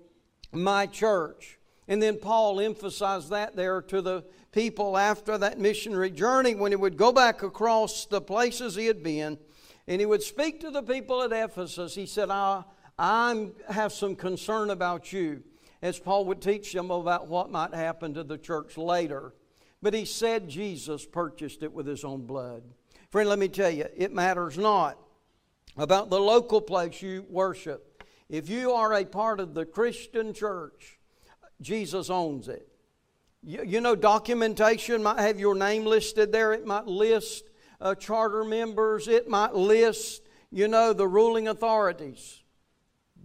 my 0.51 0.87
church. 0.87 1.58
And 1.89 2.01
then 2.01 2.17
Paul 2.17 2.59
emphasized 2.59 3.31
that 3.31 3.55
there 3.55 3.81
to 3.81 4.01
the 4.01 4.23
people 4.51 4.95
after 4.95 5.39
that 5.39 5.59
missionary 5.59 6.11
journey 6.11 6.53
when 6.53 6.71
he 6.71 6.75
would 6.75 6.97
go 6.97 7.11
back 7.11 7.41
across 7.41 8.05
the 8.05 8.21
places 8.21 8.75
he 8.75 8.85
had 8.85 9.01
been. 9.01 9.39
And 9.87 9.99
he 9.99 10.05
would 10.05 10.21
speak 10.21 10.59
to 10.61 10.69
the 10.69 10.83
people 10.83 11.23
at 11.23 11.31
Ephesus. 11.31 11.95
He 11.95 12.05
said, 12.05 12.29
I, 12.29 12.63
I 12.99 13.49
have 13.69 13.91
some 13.91 14.15
concern 14.15 14.69
about 14.69 15.11
you, 15.11 15.41
as 15.81 15.97
Paul 15.97 16.25
would 16.25 16.43
teach 16.43 16.71
them 16.73 16.91
about 16.91 17.27
what 17.27 17.49
might 17.49 17.73
happen 17.73 18.13
to 18.13 18.23
the 18.23 18.37
church 18.37 18.77
later. 18.77 19.33
But 19.81 19.95
he 19.95 20.05
said 20.05 20.47
Jesus 20.47 21.07
purchased 21.07 21.63
it 21.63 21.73
with 21.73 21.87
his 21.87 22.03
own 22.03 22.27
blood. 22.27 22.61
Friend, 23.09 23.27
let 23.27 23.39
me 23.39 23.47
tell 23.47 23.71
you, 23.71 23.87
it 23.97 24.13
matters 24.13 24.59
not 24.59 24.99
about 25.75 26.11
the 26.11 26.19
local 26.19 26.61
place 26.61 27.01
you 27.01 27.25
worship. 27.29 28.03
If 28.29 28.47
you 28.47 28.73
are 28.73 28.93
a 28.93 29.05
part 29.05 29.39
of 29.39 29.55
the 29.55 29.65
Christian 29.65 30.35
church, 30.35 30.98
Jesus 31.61 32.09
owns 32.09 32.47
it. 32.47 32.67
You, 33.41 33.63
you 33.65 33.81
know, 33.81 33.95
documentation 33.95 35.01
might 35.03 35.19
have 35.19 35.39
your 35.39 35.55
name 35.55 35.85
listed 35.85 36.31
there, 36.31 36.53
it 36.53 36.65
might 36.65 36.87
list 36.87 37.49
uh, 37.81 37.95
charter 37.95 38.43
members, 38.43 39.07
it 39.07 39.29
might 39.29 39.53
list, 39.53 40.23
you 40.51 40.67
know, 40.67 40.93
the 40.93 41.07
ruling 41.07 41.47
authorities. 41.47 42.41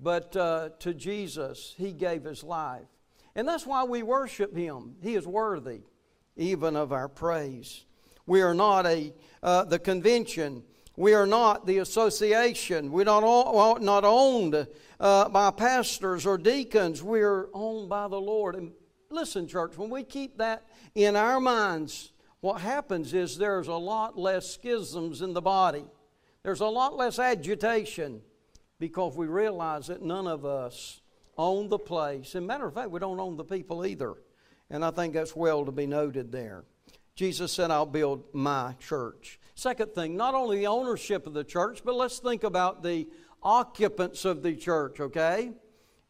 But 0.00 0.36
uh, 0.36 0.70
to 0.80 0.94
Jesus, 0.94 1.74
He 1.76 1.92
gave 1.92 2.24
His 2.24 2.44
life. 2.44 2.86
And 3.34 3.48
that's 3.48 3.66
why 3.66 3.84
we 3.84 4.02
worship 4.02 4.56
Him. 4.56 4.96
He 5.02 5.14
is 5.14 5.26
worthy 5.26 5.80
even 6.36 6.76
of 6.76 6.92
our 6.92 7.08
praise. 7.08 7.84
We 8.26 8.42
are 8.42 8.54
not 8.54 8.86
a, 8.86 9.12
uh, 9.42 9.64
the 9.64 9.78
convention. 9.78 10.62
We 10.96 11.14
are 11.14 11.26
not 11.26 11.66
the 11.66 11.78
association. 11.78 12.92
We're 12.92 13.04
not, 13.04 13.24
all, 13.24 13.78
not 13.80 14.04
owned 14.04 14.66
uh, 15.00 15.28
by 15.28 15.50
pastors 15.50 16.24
or 16.24 16.38
deacons. 16.38 17.02
We're 17.02 17.48
owned 17.52 17.88
by 17.88 18.06
the 18.08 18.20
Lord. 18.20 18.54
And 18.54 18.72
listen, 19.10 19.48
church, 19.48 19.76
when 19.76 19.90
we 19.90 20.04
keep 20.04 20.38
that 20.38 20.64
in 20.94 21.16
our 21.16 21.40
minds, 21.40 22.12
what 22.40 22.60
happens 22.60 23.12
is 23.12 23.36
there's 23.36 23.68
a 23.68 23.74
lot 23.74 24.18
less 24.18 24.50
schisms 24.54 25.20
in 25.20 25.32
the 25.32 25.42
body. 25.42 25.84
There's 26.42 26.60
a 26.60 26.66
lot 26.66 26.96
less 26.96 27.18
agitation 27.18 28.20
because 28.78 29.16
we 29.16 29.26
realize 29.26 29.88
that 29.88 30.02
none 30.02 30.28
of 30.28 30.44
us 30.44 31.00
own 31.36 31.68
the 31.68 31.78
place. 31.78 32.34
And 32.34 32.46
matter 32.46 32.66
of 32.66 32.74
fact, 32.74 32.90
we 32.90 33.00
don't 33.00 33.18
own 33.18 33.36
the 33.36 33.44
people 33.44 33.84
either. 33.84 34.14
And 34.70 34.84
I 34.84 34.90
think 34.90 35.14
that's 35.14 35.34
well 35.34 35.64
to 35.64 35.72
be 35.72 35.86
noted 35.86 36.30
there. 36.30 36.64
Jesus 37.16 37.52
said, 37.52 37.70
I'll 37.70 37.86
build 37.86 38.24
my 38.32 38.74
church. 38.78 39.40
Second 39.54 39.94
thing, 39.94 40.16
not 40.16 40.34
only 40.34 40.58
the 40.58 40.66
ownership 40.66 41.26
of 41.26 41.32
the 41.32 41.44
church, 41.44 41.82
but 41.84 41.94
let's 41.94 42.18
think 42.18 42.44
about 42.44 42.82
the 42.82 43.08
occupants 43.42 44.24
of 44.24 44.42
the 44.42 44.54
church, 44.54 45.00
okay? 45.00 45.52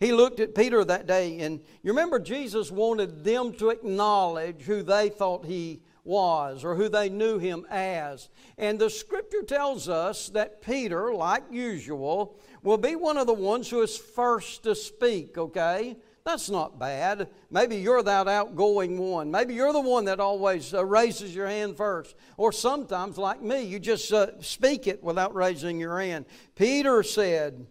He 0.00 0.12
looked 0.12 0.40
at 0.40 0.54
Peter 0.54 0.84
that 0.84 1.06
day, 1.06 1.40
and 1.40 1.60
you 1.82 1.92
remember 1.92 2.18
Jesus 2.18 2.70
wanted 2.70 3.22
them 3.24 3.52
to 3.54 3.70
acknowledge 3.70 4.62
who 4.62 4.82
they 4.82 5.08
thought 5.08 5.44
he 5.44 5.82
was 6.04 6.64
or 6.64 6.74
who 6.74 6.88
they 6.88 7.08
knew 7.08 7.38
him 7.38 7.66
as. 7.70 8.28
And 8.58 8.78
the 8.78 8.90
scripture 8.90 9.42
tells 9.42 9.88
us 9.88 10.28
that 10.30 10.62
Peter, 10.62 11.14
like 11.14 11.44
usual, 11.50 12.38
will 12.62 12.78
be 12.78 12.96
one 12.96 13.16
of 13.16 13.26
the 13.26 13.34
ones 13.34 13.68
who 13.70 13.82
is 13.82 13.96
first 13.96 14.64
to 14.64 14.74
speak, 14.74 15.38
okay? 15.38 15.96
That's 16.24 16.48
not 16.48 16.78
bad. 16.78 17.28
Maybe 17.50 17.76
you're 17.76 18.02
that 18.02 18.28
outgoing 18.28 18.96
one. 18.96 19.30
Maybe 19.30 19.52
you're 19.52 19.74
the 19.74 19.80
one 19.80 20.06
that 20.06 20.20
always 20.20 20.72
uh, 20.72 20.82
raises 20.82 21.34
your 21.34 21.46
hand 21.46 21.76
first. 21.76 22.16
Or 22.38 22.50
sometimes, 22.50 23.18
like 23.18 23.42
me, 23.42 23.62
you 23.64 23.78
just 23.78 24.10
uh, 24.10 24.40
speak 24.40 24.86
it 24.86 25.04
without 25.04 25.34
raising 25.34 25.78
your 25.78 26.00
hand. 26.00 26.24
Peter 26.54 27.02
said, 27.02 27.66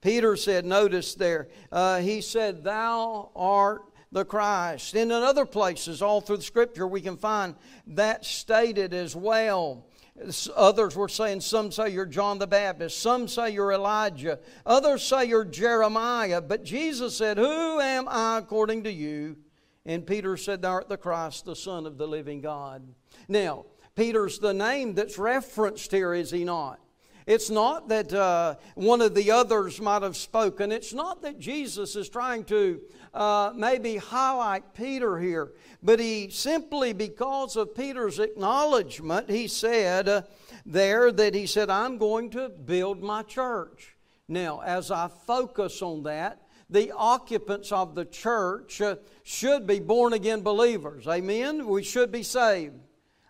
Peter 0.00 0.34
said, 0.34 0.66
notice 0.66 1.14
there, 1.14 1.48
uh, 1.70 2.00
he 2.00 2.20
said, 2.20 2.64
Thou 2.64 3.30
art 3.36 3.82
the 4.10 4.24
Christ. 4.24 4.94
And 4.94 5.12
in 5.12 5.22
other 5.22 5.46
places, 5.46 6.02
all 6.02 6.20
through 6.20 6.38
the 6.38 6.42
scripture, 6.42 6.88
we 6.88 7.00
can 7.00 7.16
find 7.16 7.54
that 7.86 8.24
stated 8.24 8.92
as 8.92 9.14
well. 9.14 9.86
Others 10.54 10.94
were 10.94 11.08
saying, 11.08 11.40
some 11.40 11.72
say 11.72 11.90
you're 11.90 12.06
John 12.06 12.38
the 12.38 12.46
Baptist, 12.46 13.00
some 13.00 13.26
say 13.26 13.50
you're 13.50 13.72
Elijah, 13.72 14.38
others 14.64 15.02
say 15.02 15.24
you're 15.24 15.44
Jeremiah. 15.44 16.40
But 16.40 16.64
Jesus 16.64 17.16
said, 17.16 17.36
Who 17.36 17.80
am 17.80 18.06
I 18.08 18.38
according 18.38 18.84
to 18.84 18.92
you? 18.92 19.36
And 19.84 20.06
Peter 20.06 20.36
said, 20.36 20.62
Thou 20.62 20.70
art 20.70 20.88
the 20.88 20.96
Christ, 20.96 21.44
the 21.44 21.56
Son 21.56 21.84
of 21.84 21.98
the 21.98 22.06
living 22.06 22.40
God. 22.40 22.86
Now, 23.28 23.66
Peter's 23.96 24.38
the 24.38 24.54
name 24.54 24.94
that's 24.94 25.18
referenced 25.18 25.90
here, 25.90 26.14
is 26.14 26.30
he 26.30 26.44
not? 26.44 26.80
It's 27.26 27.48
not 27.48 27.88
that 27.88 28.12
uh, 28.12 28.56
one 28.74 29.00
of 29.00 29.14
the 29.14 29.30
others 29.30 29.80
might 29.80 30.02
have 30.02 30.16
spoken. 30.16 30.70
It's 30.70 30.92
not 30.92 31.22
that 31.22 31.38
Jesus 31.38 31.96
is 31.96 32.08
trying 32.08 32.44
to 32.44 32.82
uh, 33.14 33.52
maybe 33.54 33.96
highlight 33.96 34.74
Peter 34.74 35.18
here, 35.18 35.52
but 35.82 36.00
he 36.00 36.28
simply, 36.30 36.92
because 36.92 37.56
of 37.56 37.74
Peter's 37.74 38.18
acknowledgement, 38.18 39.30
he 39.30 39.46
said 39.46 40.08
uh, 40.08 40.22
there 40.66 41.12
that 41.12 41.34
he 41.34 41.46
said, 41.46 41.70
I'm 41.70 41.96
going 41.96 42.30
to 42.30 42.48
build 42.48 43.02
my 43.02 43.22
church. 43.22 43.96
Now, 44.26 44.60
as 44.60 44.90
I 44.90 45.08
focus 45.08 45.80
on 45.80 46.02
that, 46.04 46.42
the 46.68 46.92
occupants 46.92 47.70
of 47.70 47.94
the 47.94 48.04
church 48.04 48.80
uh, 48.80 48.96
should 49.22 49.66
be 49.66 49.78
born 49.78 50.12
again 50.12 50.42
believers. 50.42 51.06
Amen? 51.06 51.68
We 51.68 51.82
should 51.82 52.10
be 52.10 52.22
saved. 52.22 52.74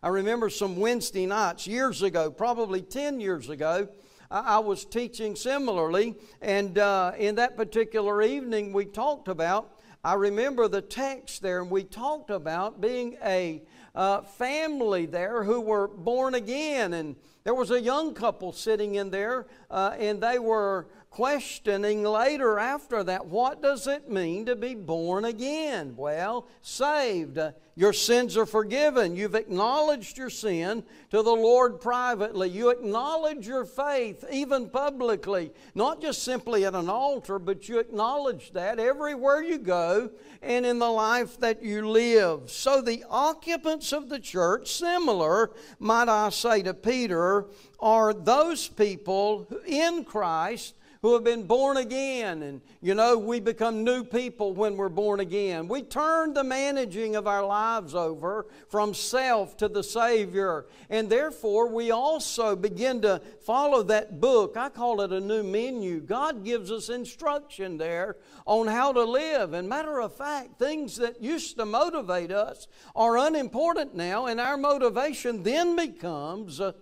I 0.02 0.08
remember 0.08 0.50
some 0.50 0.76
Wednesday 0.76 1.26
nights 1.26 1.66
years 1.66 2.02
ago, 2.02 2.30
probably 2.30 2.82
10 2.82 3.20
years 3.20 3.48
ago, 3.48 3.88
I, 4.30 4.58
was 4.58 4.84
teaching 4.84 5.36
similarly, 5.36 6.16
and 6.42 6.76
uh, 6.76 7.12
in 7.16 7.36
that 7.36 7.56
particular 7.56 8.20
evening, 8.22 8.72
we 8.72 8.84
talked 8.84 9.28
about. 9.28 9.73
I 10.04 10.14
remember 10.14 10.68
the 10.68 10.82
text 10.82 11.40
there, 11.40 11.62
and 11.62 11.70
we 11.70 11.82
talked 11.82 12.28
about 12.28 12.78
being 12.78 13.16
a 13.24 13.62
uh, 13.94 14.20
family 14.20 15.06
there 15.06 15.44
who 15.44 15.62
were 15.62 15.88
born 15.88 16.34
again. 16.34 16.92
And 16.92 17.16
there 17.44 17.54
was 17.54 17.70
a 17.70 17.80
young 17.80 18.14
couple 18.14 18.52
sitting 18.52 18.94
in 18.94 19.10
there, 19.10 19.46
uh, 19.70 19.94
and 19.98 20.22
they 20.22 20.38
were 20.38 20.86
questioning 21.14 22.02
later 22.02 22.58
after 22.58 23.04
that 23.04 23.24
what 23.26 23.62
does 23.62 23.86
it 23.86 24.10
mean 24.10 24.46
to 24.46 24.56
be 24.56 24.74
born 24.74 25.24
again? 25.24 25.94
Well, 25.96 26.48
saved. 26.60 27.38
Your 27.76 27.92
sins 27.92 28.36
are 28.36 28.46
forgiven. 28.46 29.16
You've 29.16 29.34
acknowledged 29.34 30.16
your 30.16 30.30
sin 30.30 30.84
to 31.10 31.22
the 31.22 31.32
Lord 31.32 31.80
privately. 31.80 32.48
You 32.48 32.70
acknowledge 32.70 33.46
your 33.46 33.64
faith 33.64 34.24
even 34.30 34.68
publicly, 34.68 35.52
not 35.74 36.00
just 36.00 36.22
simply 36.22 36.64
at 36.64 36.74
an 36.74 36.88
altar, 36.88 37.40
but 37.40 37.68
you 37.68 37.80
acknowledge 37.80 38.52
that 38.52 38.78
everywhere 38.78 39.42
you 39.42 39.58
go 39.58 40.10
and 40.40 40.64
in 40.64 40.78
the 40.78 40.90
life 40.90 41.38
that 41.40 41.64
you 41.64 41.88
live. 41.88 42.50
So 42.50 42.80
the 42.80 43.04
occupants 43.10 43.92
of 43.92 44.08
the 44.08 44.20
church, 44.20 44.72
similar, 44.72 45.50
might 45.80 46.08
I 46.08 46.30
say 46.30 46.62
to 46.62 46.74
Peter, 46.74 47.33
are 47.80 48.12
those 48.14 48.68
people 48.68 49.46
in 49.66 50.04
Christ 50.04 50.74
who 51.04 51.12
have 51.12 51.22
been 51.22 51.42
born 51.42 51.76
again. 51.76 52.42
And 52.42 52.62
you 52.80 52.94
know, 52.94 53.18
we 53.18 53.38
become 53.38 53.84
new 53.84 54.04
people 54.04 54.54
when 54.54 54.74
we're 54.74 54.88
born 54.88 55.20
again. 55.20 55.68
We 55.68 55.82
turn 55.82 56.32
the 56.32 56.42
managing 56.42 57.14
of 57.14 57.26
our 57.26 57.44
lives 57.44 57.94
over 57.94 58.46
from 58.70 58.94
self 58.94 59.54
to 59.58 59.68
the 59.68 59.82
Savior. 59.82 60.64
And 60.88 61.10
therefore, 61.10 61.68
we 61.68 61.90
also 61.90 62.56
begin 62.56 63.02
to 63.02 63.20
follow 63.44 63.82
that 63.82 64.18
book. 64.18 64.56
I 64.56 64.70
call 64.70 65.02
it 65.02 65.12
a 65.12 65.20
new 65.20 65.42
menu. 65.42 66.00
God 66.00 66.42
gives 66.42 66.70
us 66.70 66.88
instruction 66.88 67.76
there 67.76 68.16
on 68.46 68.66
how 68.66 68.90
to 68.90 69.04
live. 69.04 69.52
And 69.52 69.68
matter 69.68 70.00
of 70.00 70.16
fact, 70.16 70.58
things 70.58 70.96
that 70.96 71.22
used 71.22 71.58
to 71.58 71.66
motivate 71.66 72.32
us 72.32 72.66
are 72.96 73.18
unimportant 73.18 73.94
now, 73.94 74.24
and 74.24 74.40
our 74.40 74.56
motivation 74.56 75.42
then 75.42 75.76
becomes. 75.76 76.62
Uh, 76.62 76.72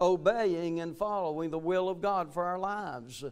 obeying 0.00 0.80
and 0.80 0.96
following 0.96 1.50
the 1.50 1.58
will 1.58 1.88
of 1.88 2.00
God 2.00 2.32
for 2.32 2.44
our 2.44 2.58
lives. 2.58 3.24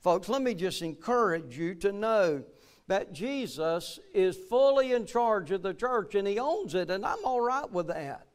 Folks, 0.00 0.28
let 0.28 0.42
me 0.42 0.54
just 0.54 0.82
encourage 0.82 1.58
you 1.58 1.74
to 1.76 1.92
know 1.92 2.44
that 2.86 3.12
Jesus 3.12 3.98
is 4.14 4.36
fully 4.36 4.92
in 4.92 5.06
charge 5.06 5.50
of 5.50 5.62
the 5.62 5.74
church 5.74 6.14
and 6.14 6.26
He 6.26 6.38
owns 6.38 6.74
it, 6.74 6.90
and 6.90 7.04
I'm 7.04 7.24
all 7.24 7.40
right 7.40 7.70
with 7.70 7.88
that. 7.88 8.26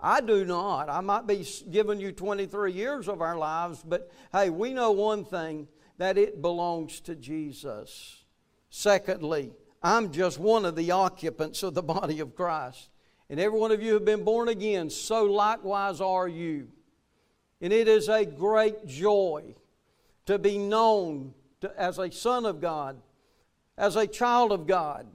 I 0.00 0.20
do 0.20 0.44
not. 0.44 0.88
I 0.88 1.00
might 1.00 1.26
be 1.26 1.46
giving 1.70 2.00
you 2.00 2.12
23 2.12 2.72
years 2.72 3.08
of 3.08 3.22
our 3.22 3.36
lives, 3.36 3.82
but 3.86 4.10
hey, 4.32 4.50
we 4.50 4.72
know 4.72 4.92
one 4.92 5.24
thing 5.24 5.68
that 5.98 6.18
it 6.18 6.42
belongs 6.42 7.00
to 7.02 7.14
Jesus. 7.14 8.24
Secondly, 8.70 9.52
I'm 9.82 10.10
just 10.12 10.38
one 10.38 10.64
of 10.64 10.76
the 10.76 10.90
occupants 10.90 11.62
of 11.62 11.74
the 11.74 11.82
body 11.82 12.20
of 12.20 12.34
Christ. 12.34 12.88
And 13.30 13.40
every 13.40 13.58
one 13.58 13.70
of 13.70 13.82
you 13.82 13.94
have 13.94 14.04
been 14.04 14.24
born 14.24 14.48
again, 14.48 14.90
so 14.90 15.24
likewise 15.24 16.00
are 16.00 16.28
you. 16.28 16.68
And 17.60 17.72
it 17.72 17.88
is 17.88 18.08
a 18.08 18.24
great 18.24 18.86
joy 18.86 19.54
to 20.26 20.38
be 20.38 20.58
known 20.58 21.34
to, 21.60 21.72
as 21.80 21.98
a 21.98 22.10
son 22.10 22.46
of 22.46 22.60
God, 22.60 23.00
as 23.76 23.96
a 23.96 24.06
child 24.06 24.52
of 24.52 24.66
God, 24.66 25.06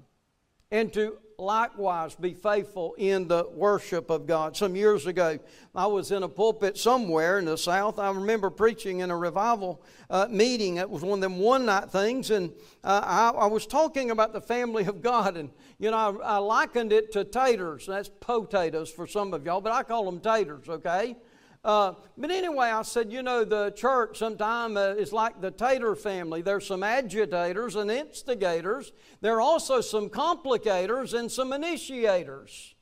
and 0.72 0.91
to 0.93 1.17
likewise 1.39 2.15
be 2.15 2.34
faithful 2.34 2.93
in 2.98 3.27
the 3.27 3.48
worship 3.53 4.10
of 4.10 4.27
God. 4.27 4.55
Some 4.55 4.75
years 4.75 5.08
ago, 5.08 5.39
I 5.74 5.88
was 5.88 6.12
in 6.12 6.24
a 6.24 6.27
pulpit 6.27 6.77
somewhere 6.77 7.39
in 7.39 7.46
the 7.46 7.58
South. 7.58 7.98
I 7.98 8.12
remember 8.12 8.50
preaching 8.50 9.00
in 9.00 9.10
a 9.10 9.17
revival 9.17 9.81
uh, 10.10 10.27
meeting. 10.29 10.77
It 10.77 10.89
was 10.89 11.01
one 11.01 11.19
of 11.19 11.22
them 11.22 11.39
one 11.39 11.65
night 11.65 11.89
things, 11.89 12.29
and 12.29 12.51
uh, 12.84 13.01
I, 13.03 13.29
I, 13.38 13.46
was 13.48 13.65
talking 13.65 14.12
about 14.12 14.34
the 14.34 14.41
family 14.41 14.86
of 14.86 15.01
God. 15.01 15.38
And, 15.38 15.50
you 15.79 15.91
know, 15.91 16.22
I, 16.22 16.36
I 16.36 16.38
likened 16.38 16.91
it 16.91 17.12
to 17.13 17.24
taters. 17.24 17.86
That's 17.88 18.10
potatoes 18.10 18.91
for 18.91 19.08
some 19.08 19.34
of 19.34 19.46
y'all, 19.46 19.62
but 19.62 19.72
I 19.72 19.84
call 19.84 20.05
them 20.05 20.19
taters, 20.19 20.67
okay? 20.67 21.15
Uh, 21.63 21.94
but 22.18 22.32
anyway, 22.32 22.68
I 22.68 22.84
said, 22.84 23.12
you 23.12 23.22
know, 23.22 23.44
the 23.44 23.72
church 23.72 24.18
sometimes 24.18 24.78
uh, 24.78 24.96
is 24.98 25.12
like 25.12 25.42
the 25.42 25.51
Tater 25.51 25.94
family. 25.96 26.42
There's 26.42 26.66
some 26.66 26.84
agitators 26.84 27.75
and 27.75 27.92
instigators. 27.92 28.94
There 29.20 29.36
are 29.36 29.42
also 29.42 29.82
some 29.82 30.10
complicators 30.10 31.13
and 31.13 31.30
some 31.30 31.51
initiators. 31.51 32.75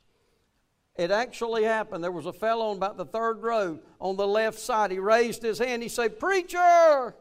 It 0.95 1.09
actually 1.09 1.63
happened. 1.63 2.03
There 2.03 2.11
was 2.11 2.27
a 2.27 2.33
fellow 2.33 2.67
on 2.67 2.77
about 2.77 2.97
the 2.97 3.05
third 3.05 3.41
row 3.41 3.79
on 3.99 4.15
the 4.15 4.27
left 4.27 4.59
side. 4.59 4.91
He 4.91 4.99
raised 4.99 5.41
his 5.41 5.59
hand. 5.59 5.81
He 5.81 5.89
said, 5.89 6.19
Preacher, 6.19 7.15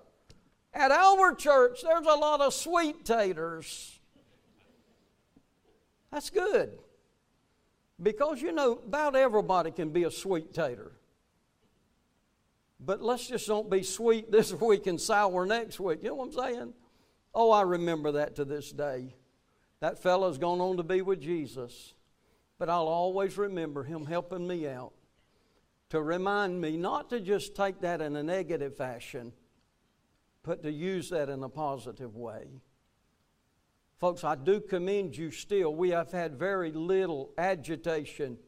at 0.75 0.91
our 0.91 1.35
church, 1.35 1.81
there's 1.83 2.07
a 2.07 2.15
lot 2.15 2.43
of 2.43 2.53
sweet 2.53 3.05
taters. 3.05 3.99
That's 6.13 6.31
good. 6.31 6.79
Because, 8.03 8.43
you 8.43 8.53
know, 8.53 8.73
about 8.87 9.17
everybody 9.17 9.71
can 9.71 9.91
be 9.91 10.05
a 10.05 10.11
sweet 10.11 10.53
tater. 10.53 10.93
But 12.79 13.03
let's 13.03 13.27
just 13.27 13.47
don't 13.47 13.71
be 13.71 13.83
sweet 13.83 14.31
this 14.31 14.53
week 14.53 14.87
and 14.87 15.01
sour 15.01 15.47
next 15.47 15.81
week. 15.81 16.03
You 16.03 16.11
know 16.11 16.15
what 16.17 16.27
I'm 16.27 16.33
saying? 16.33 16.75
Oh, 17.35 17.51
I 17.51 17.63
remember 17.63 18.13
that 18.13 18.37
to 18.37 18.45
this 18.45 18.73
day. 18.73 19.15
That 19.81 20.03
fellow's 20.03 20.39
gone 20.39 20.61
on 20.61 20.79
to 20.79 20.83
be 20.83 21.03
with 21.03 21.21
Jesus. 21.21 21.95
But 22.59 22.71
I'll 22.71 22.89
always 22.89 23.37
remember 23.37 23.85
him 23.85 24.07
helping 24.07 24.47
me 24.47 24.67
out 24.67 24.93
to 25.91 26.01
remind 26.01 26.61
me 26.61 26.77
not 26.77 27.11
to 27.11 27.21
just 27.21 27.55
take 27.55 27.81
that 27.81 28.01
in 28.01 28.17
a 28.17 28.23
negative 28.23 28.77
fashion, 28.77 29.33
but 30.43 30.63
to 30.63 30.71
use 30.71 31.11
that 31.11 31.29
in 31.29 31.43
a 31.43 31.49
positive 31.49 32.17
way. 32.17 32.47
Folks, 33.99 34.25
I 34.25 34.35
do 34.35 34.61
commend 34.61 35.17
you 35.17 35.31
still. 35.31 35.75
We 35.75 35.91
have 35.91 36.13
had 36.13 36.39
very 36.39 36.73
little 36.73 37.31
agitation, 37.39 38.39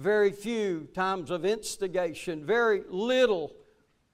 very 0.00 0.32
few 0.32 0.88
times 0.94 1.30
of 1.30 1.44
instigation, 1.44 2.44
very 2.44 2.82
little 2.88 3.54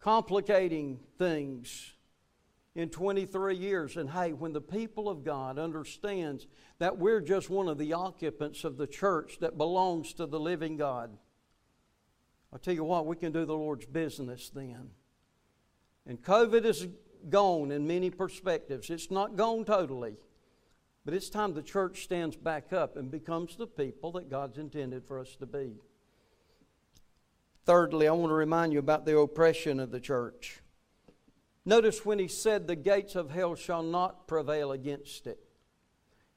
complicating 0.01 0.99
things 1.17 1.95
in 2.75 2.89
23 2.89 3.57
years. 3.57 3.97
And 3.97 4.11
hey, 4.11 4.33
when 4.33 4.53
the 4.53 4.61
people 4.61 5.09
of 5.09 5.25
God 5.25 5.59
understands 5.59 6.47
that 6.79 6.99
we're 6.99 7.21
just 7.21 7.49
one 7.49 7.69
of 7.69 7.79
the 7.79 7.93
occupants 7.93 8.65
of 8.65 8.77
the 8.77 8.87
church 8.87 9.39
that 9.41 9.57
belongs 9.57 10.13
to 10.15 10.27
the 10.27 10.41
living 10.41 10.77
God, 10.77 11.17
I'll 12.53 12.59
tell 12.59 12.75
you 12.75 12.85
what, 12.85 13.07
we 13.07 13.17
can 13.17 13.33
do 13.33 13.45
the 13.45 13.57
Lord's 13.57 13.87
business 13.87 14.51
then. 14.51 14.91
And 16.07 16.21
COVID 16.21 16.65
is 16.65 16.89
gone 17.29 17.71
in 17.71 17.87
many 17.87 18.11
perspectives. 18.11 18.91
It's 18.91 19.11
not 19.11 19.37
gone 19.37 19.65
totally. 19.65 20.17
But 21.07 21.15
it's 21.15 21.31
time 21.31 21.55
the 21.55 21.63
church 21.63 22.03
stands 22.03 22.35
back 22.35 22.73
up 22.73 22.97
and 22.97 23.13
becomes 23.13 23.55
the 23.55 23.69
people 23.69 24.11
that 24.13 24.29
God's 24.29 24.59
intended 24.59 25.05
for 25.07 25.21
us 25.21 25.37
to 25.37 25.47
be. 25.47 25.77
Thirdly, 27.65 28.09
I 28.09 28.11
want 28.11 28.31
to 28.31 28.35
remind 28.35 28.73
you 28.73 28.81
about 28.81 29.07
the 29.07 29.17
oppression 29.17 29.79
of 29.79 29.93
the 29.93 30.01
church. 30.01 30.63
Notice 31.65 32.05
when 32.05 32.19
he 32.19 32.27
said, 32.27 32.67
The 32.67 32.75
gates 32.75 33.15
of 33.15 33.31
hell 33.31 33.55
shall 33.55 33.85
not 33.85 34.27
prevail 34.27 34.73
against 34.73 35.29
it. 35.29 35.39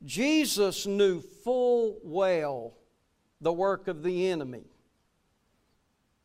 Jesus 0.05 0.85
knew 0.85 1.19
full 1.19 1.97
well 2.03 2.77
the 3.41 3.51
work 3.51 3.87
of 3.87 4.03
the 4.03 4.29
enemy. 4.29 4.65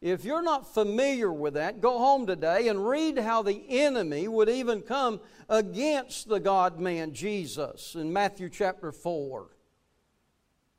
If 0.04 0.26
you're 0.26 0.42
not 0.42 0.74
familiar 0.74 1.32
with 1.32 1.54
that, 1.54 1.80
go 1.80 1.96
home 1.96 2.26
today 2.26 2.68
and 2.68 2.86
read 2.86 3.18
how 3.18 3.40
the 3.40 3.64
enemy 3.70 4.28
would 4.28 4.50
even 4.50 4.82
come 4.82 5.18
against 5.48 6.28
the 6.28 6.38
God 6.38 6.78
man 6.78 7.14
Jesus 7.14 7.94
in 7.94 8.12
Matthew 8.12 8.50
chapter 8.50 8.92
4. 8.92 9.46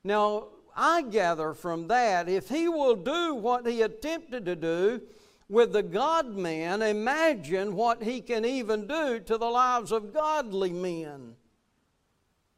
Now, 0.04 0.50
I 0.76 1.02
gather 1.02 1.56
from 1.56 1.88
that 1.88 2.30
if 2.30 2.50
he 2.50 2.68
will 2.68 2.96
do 2.96 3.34
what 3.34 3.66
he 3.66 3.82
attempted 3.82 4.46
to 4.46 4.56
do, 4.56 5.02
with 5.50 5.74
the 5.74 5.82
God 5.82 6.36
man, 6.36 6.84
imagine 6.84 7.76
what 7.76 8.04
he 8.04 8.22
can 8.22 8.46
even 8.46 8.86
do 8.86 9.20
to 9.22 9.40
the 9.40 9.50
lives 9.50 9.92
of 9.92 10.14
godly 10.14 10.70
men. 10.70 11.34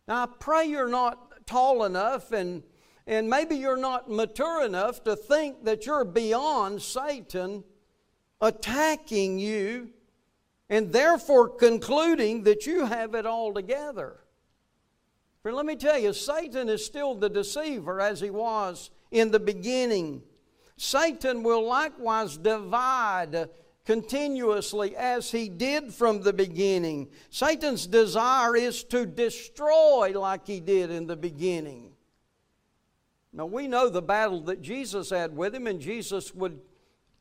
Now, 0.06 0.24
I 0.24 0.26
pray 0.38 0.66
you're 0.66 0.90
not 0.90 1.46
tall 1.46 1.86
enough 1.86 2.34
and, 2.34 2.62
and 3.08 3.30
maybe 3.30 3.56
you're 3.56 3.78
not 3.78 4.10
mature 4.10 4.66
enough 4.66 5.04
to 5.06 5.16
think 5.16 5.64
that 5.64 5.86
you're 5.86 6.04
beyond 6.04 6.82
Satan 6.82 7.64
attacking 8.42 9.40
you 9.40 9.90
and 10.70 10.92
therefore 10.92 11.48
concluding 11.48 12.44
that 12.44 12.66
you 12.66 12.86
have 12.86 13.16
it 13.16 13.26
all 13.26 13.54
together. 13.54 14.20
But 15.42 15.54
let 15.54 15.66
me 15.66 15.78
tell 15.78 15.98
you, 15.98 16.12
Satan 16.12 16.68
is 16.68 16.86
still 16.86 17.16
the 17.16 17.30
deceiver 17.30 18.02
as 18.02 18.20
he 18.20 18.30
was 18.30 18.90
in 19.10 19.32
the 19.32 19.40
beginning. 19.40 20.22
Satan 20.76 21.42
will 21.44 21.66
likewise 21.66 22.36
divide 22.36 23.50
continuously 23.86 24.98
as 24.98 25.32
he 25.32 25.48
did 25.48 25.94
from 25.94 26.22
the 26.22 26.34
beginning. 26.34 27.08
Satan's 27.30 27.88
desire 27.88 28.58
is 28.58 28.84
to 28.84 29.06
destroy 29.06 30.12
like 30.14 30.46
he 30.46 30.60
did 30.60 30.92
in 30.92 31.08
the 31.08 31.16
beginning. 31.16 31.94
Now 33.38 33.46
we 33.46 33.68
know 33.68 33.88
the 33.88 34.02
battle 34.02 34.42
that 34.42 34.64
Jesus 34.64 35.12
had 35.12 35.38
with 35.38 35.54
him, 35.54 35.68
and 35.68 35.80
Jesus 35.80 36.34
would 36.34 36.60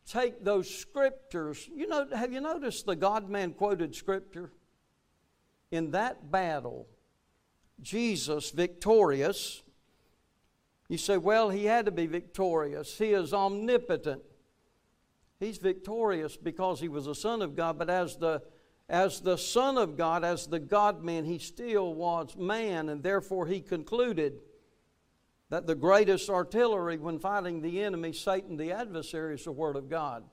take 0.09 0.43
those 0.43 0.69
scriptures. 0.69 1.69
You 1.73 1.87
know, 1.87 2.07
have 2.11 2.33
you 2.33 2.41
noticed 2.41 2.87
the 2.87 2.97
God 2.97 3.29
man 3.29 3.53
quoted 3.53 3.95
scripture? 3.95 4.51
In 5.71 5.91
that 5.91 6.31
battle, 6.31 6.87
Jesus, 7.83 8.51
victorious, 8.51 9.63
you 10.89 10.97
say, 10.97 11.19
well, 11.19 11.51
he 11.51 11.67
had 11.67 11.85
to 11.85 11.93
be 11.93 12.07
victorious. 12.07 12.97
He 12.97 13.11
is 13.11 13.35
omnipotent. 13.35 14.23
He's 15.39 15.59
victorious 15.59 16.39
because 16.39 16.81
he 16.81 16.89
was 16.89 17.07
a 17.07 17.15
son 17.15 17.43
of 17.43 17.55
God, 17.55 17.79
but 17.79 17.91
as 17.91 18.17
the 18.17 18.43
as 18.89 19.21
the 19.21 19.37
Son 19.37 19.77
of 19.79 19.97
God, 19.97 20.23
as 20.23 20.47
the 20.47 20.61
God 20.61 21.03
man, 21.03 21.25
he 21.25 21.39
still 21.41 21.93
was 21.93 22.37
man, 22.37 22.89
and 22.89 23.03
therefore 23.03 23.47
he 23.47 23.61
concluded 23.61 24.35
that 25.49 25.67
the 25.67 25.75
greatest 25.75 26.29
artillery 26.29 26.97
when 26.97 27.19
fighting 27.19 27.63
the 27.63 27.83
enemy, 27.83 28.13
Satan 28.13 28.57
the 28.57 28.73
adversary, 28.73 29.35
is 29.35 29.45
the 29.45 29.53
Word 29.53 29.77
of 29.77 29.89
God. 29.89 30.25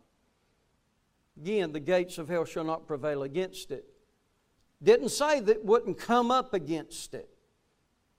Again, 1.39 1.71
the 1.71 1.80
gates 1.80 2.17
of 2.17 2.30
hell 2.30 2.45
shall 2.45 2.63
not 2.63 2.88
prevail 2.88 3.23
against 3.23 3.71
it. 3.71 3.86
Didn't 4.82 5.10
say 5.10 5.39
that 5.39 5.63
wouldn't 5.63 5.97
come 5.97 6.30
up 6.30 6.54
against 6.54 7.13
it. 7.13 7.30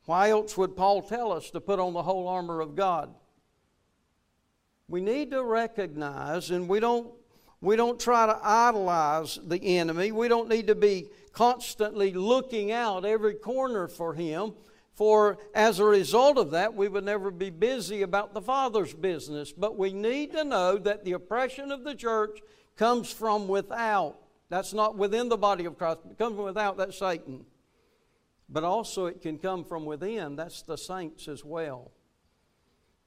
Why 0.06 0.30
else 0.30 0.56
would 0.56 0.76
Paul 0.76 1.02
tell 1.02 1.32
us 1.32 1.50
to 1.50 1.60
put 1.60 1.78
on 1.78 1.92
the 1.92 2.02
whole 2.02 2.28
armor 2.28 2.60
of 2.60 2.74
God? 2.74 3.14
We 4.88 5.00
need 5.00 5.30
to 5.30 5.42
recognize, 5.42 6.50
and 6.50 6.68
we 6.68 6.78
don't, 6.80 7.10
we 7.60 7.76
don't 7.76 7.98
try 7.98 8.26
to 8.26 8.38
idolize 8.42 9.38
the 9.42 9.58
enemy. 9.78 10.12
We 10.12 10.28
don't 10.28 10.48
need 10.48 10.66
to 10.66 10.74
be 10.74 11.08
constantly 11.32 12.12
looking 12.12 12.70
out 12.70 13.04
every 13.04 13.34
corner 13.34 13.88
for 13.88 14.14
him. 14.14 14.52
For 14.94 15.38
as 15.54 15.80
a 15.80 15.84
result 15.84 16.38
of 16.38 16.52
that, 16.52 16.74
we 16.74 16.88
would 16.88 17.04
never 17.04 17.30
be 17.30 17.50
busy 17.50 18.02
about 18.02 18.32
the 18.32 18.40
Father's 18.40 18.94
business. 18.94 19.52
But 19.52 19.76
we 19.76 19.92
need 19.92 20.32
to 20.32 20.44
know 20.44 20.78
that 20.78 21.04
the 21.04 21.12
oppression 21.12 21.72
of 21.72 21.84
the 21.84 21.94
church 21.94 22.40
comes 22.76 23.10
from 23.12 23.48
without. 23.48 24.16
That's 24.48 24.72
not 24.72 24.96
within 24.96 25.28
the 25.28 25.36
body 25.36 25.64
of 25.64 25.76
Christ, 25.76 26.00
it 26.10 26.18
comes 26.18 26.36
from 26.36 26.44
without. 26.44 26.76
That's 26.76 26.98
Satan 26.98 27.44
but 28.48 28.64
also 28.64 29.06
it 29.06 29.22
can 29.22 29.38
come 29.38 29.64
from 29.64 29.84
within. 29.84 30.36
That's 30.36 30.62
the 30.62 30.76
saints 30.76 31.28
as 31.28 31.44
well. 31.44 31.90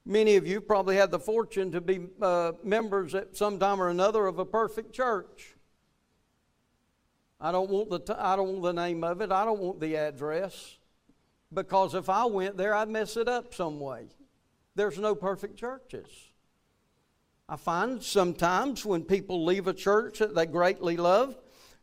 Many 0.06 0.36
of 0.36 0.47
you 0.47 0.62
probably 0.62 0.95
had 0.95 1.12
the 1.12 1.19
fortune 1.19 1.71
to 1.71 1.82
be 1.82 2.08
uh, 2.21 2.54
members 2.63 3.13
at 3.13 3.36
some 3.36 3.60
time 3.60 3.82
or 3.82 3.89
another 3.89 4.26
of 4.26 4.39
a 4.39 4.45
perfect 4.45 4.93
church. 4.93 5.56
I 7.39 7.52
don't 7.52 7.69
want 7.69 7.89
the 7.89 8.00
t- 8.00 8.13
I 8.13 8.36
don't 8.36 8.50
want 8.50 8.63
the 8.63 8.82
name 8.82 9.04
of 9.04 9.21
it. 9.21 9.32
I 9.32 9.45
don't 9.45 9.60
want 9.60 9.80
the 9.80 9.95
address 9.95 10.76
because 11.53 11.93
if 11.93 12.10
I 12.10 12.25
went 12.25 12.57
there, 12.57 12.73
I'd 12.73 12.89
mess 12.89 13.17
it 13.17 13.27
up 13.27 13.53
some 13.53 13.79
way. 13.79 14.07
There's 14.75 14.99
no 14.99 15.15
perfect 15.15 15.57
churches. 15.57 16.07
I 17.49 17.55
find 17.55 18.03
sometimes 18.03 18.86
when 18.86 19.03
people 19.03 19.45
leave 19.45 19.67
a 19.67 19.73
church 19.73 20.19
that 20.19 20.36
they 20.36 20.45
greatly 20.45 20.97
love, 20.97 21.38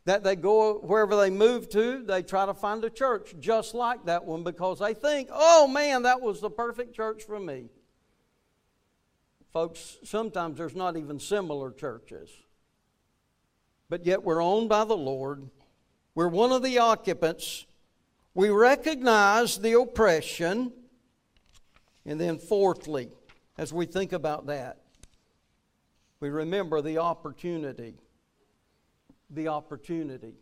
that 0.05 0.23
they 0.23 0.35
go 0.35 0.75
wherever 0.79 1.15
they 1.15 1.31
move 1.31 1.67
to, 1.69 2.03
they 2.03 2.21
try 2.21 2.45
to 2.45 2.53
find 2.53 2.83
a 2.83 2.89
church 2.89 3.33
just 3.39 3.73
like 3.73 4.05
that 4.05 4.23
one 4.23 4.43
because 4.43 4.79
they 4.79 4.93
think, 4.93 5.29
oh 5.31 5.67
man, 5.67 6.03
that 6.03 6.21
was 6.21 6.39
the 6.39 6.49
perfect 6.49 6.95
church 6.95 7.23
for 7.23 7.39
me. 7.39 7.65
Folks, 9.51 9.97
sometimes 10.03 10.57
there's 10.57 10.75
not 10.75 10.97
even 10.97 11.19
similar 11.19 11.71
churches. 11.71 12.29
But 13.89 14.05
yet 14.05 14.23
we're 14.23 14.43
owned 14.43 14.69
by 14.69 14.83
the 14.83 14.97
Lord. 14.97 15.49
We're 16.13 16.27
one 16.27 16.51
of 16.51 16.61
the 16.61 16.77
occupants. 16.77 17.65
We 18.35 18.49
recognize 18.49 19.57
the 19.57 19.79
oppression. 19.79 20.71
And 22.05 22.21
then, 22.21 22.37
fourthly, 22.37 23.09
as 23.57 23.73
we 23.73 23.87
think 23.87 24.13
about 24.13 24.45
that, 24.45 24.81
we 26.19 26.29
remember 26.29 26.81
the 26.81 26.99
opportunity 26.99 27.95
the 29.29 29.47
opportunity. 29.47 30.35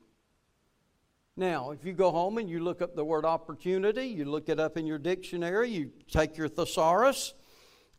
Now, 1.36 1.72
if 1.72 1.84
you 1.84 1.94
go 1.94 2.12
home 2.12 2.38
and 2.38 2.50
you 2.50 2.60
look 2.60 2.82
up 2.82 2.96
the 2.96 3.04
word 3.04 3.26
opportunity, 3.26 4.06
you 4.06 4.26
look 4.26 4.50
it 4.50 4.60
up 4.60 4.78
in 4.78 4.86
your 4.86 5.00
dictionary, 5.00 5.70
you 5.70 5.92
take 6.12 6.38
your 6.38 6.48
thesaurus, 6.48 7.34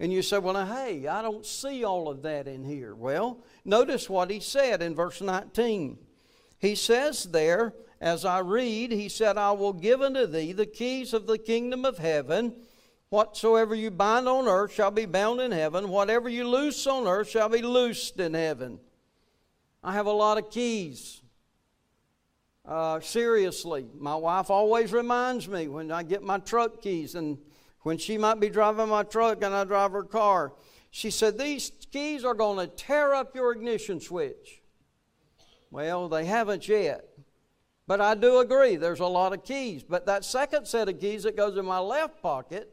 And 0.01 0.13
you 0.13 0.23
say, 0.23 0.39
well, 0.39 0.55
now, 0.55 0.67
hey, 0.67 1.07
I 1.07 1.23
don't 1.23 1.47
see 1.47 1.85
all 1.85 2.09
of 2.09 2.23
that 2.23 2.49
in 2.49 2.65
here. 2.65 2.95
Well, 2.95 3.45
notice 3.65 4.11
what 4.11 4.31
he 4.31 4.41
said 4.41 4.83
in 4.83 4.95
verse 4.95 5.21
19. 5.21 5.99
He 6.59 6.75
says 6.75 7.25
there, 7.25 7.75
as 8.01 8.25
I 8.25 8.41
read, 8.41 8.93
he 8.93 9.09
said, 9.09 9.39
I 9.39 9.53
will 9.53 9.73
give 9.73 10.03
unto 10.03 10.27
thee 10.27 10.53
the 10.53 10.67
keys 10.67 11.13
of 11.13 11.27
the 11.27 11.39
kingdom 11.39 11.85
of 11.85 11.99
heaven. 11.99 12.55
Whatsoever 13.09 13.75
you 13.75 13.91
bind 13.91 14.29
on 14.29 14.49
earth 14.49 14.73
shall 14.73 14.91
be 14.91 15.07
bound 15.07 15.41
in 15.41 15.53
heaven. 15.53 15.89
Whatever 15.89 16.29
you 16.29 16.49
loose 16.49 16.87
on 16.87 17.07
earth 17.07 17.31
shall 17.31 17.49
be 17.49 17.63
loosed 17.63 18.19
in 18.19 18.35
heaven. 18.35 18.81
I 19.83 19.93
have 19.93 20.07
a 20.07 20.13
lot 20.13 20.39
of 20.39 20.51
keys. 20.51 21.23
Uh, 22.67 22.99
seriously, 23.01 23.87
my 23.99 24.15
wife 24.17 24.49
always 24.49 24.93
reminds 24.93 25.49
me 25.49 25.69
when 25.69 25.93
I 25.93 26.03
get 26.03 26.23
my 26.23 26.39
truck 26.39 26.81
keys 26.81 27.15
and 27.15 27.37
when 27.83 27.99
she 27.99 28.17
might 28.17 28.41
be 28.41 28.49
driving 28.49 28.89
my 28.89 29.03
truck 29.03 29.43
and 29.43 29.55
I 29.55 29.65
drive 29.65 29.93
her 29.93 30.03
car. 30.03 30.55
She 30.91 31.11
said, 31.11 31.39
These 31.39 31.71
keys 31.93 32.25
are 32.25 32.35
going 32.35 32.59
to 32.59 32.75
tear 32.75 33.13
up 33.13 33.35
your 33.35 33.53
ignition 33.53 34.01
switch. 34.01 34.63
Well, 35.71 36.09
they 36.09 36.25
haven't 36.25 36.67
yet. 36.67 37.05
But 37.87 38.01
I 38.01 38.15
do 38.15 38.39
agree, 38.39 38.77
there's 38.77 39.01
a 39.01 39.07
lot 39.07 39.33
of 39.33 39.45
keys. 39.45 39.83
But 39.83 40.07
that 40.07 40.25
second 40.25 40.67
set 40.67 40.89
of 40.89 41.01
keys 41.01 41.25
that 41.25 41.37
goes 41.37 41.57
in 41.57 41.67
my 41.67 41.79
left 41.79 42.23
pocket, 42.23 42.73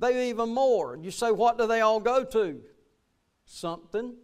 they 0.00 0.30
even 0.30 0.48
more. 0.48 0.96
You 0.96 1.10
say, 1.10 1.30
what 1.30 1.58
do 1.58 1.66
they 1.66 1.80
all 1.80 2.00
go 2.00 2.24
to? 2.24 2.60
Something. 3.44 4.14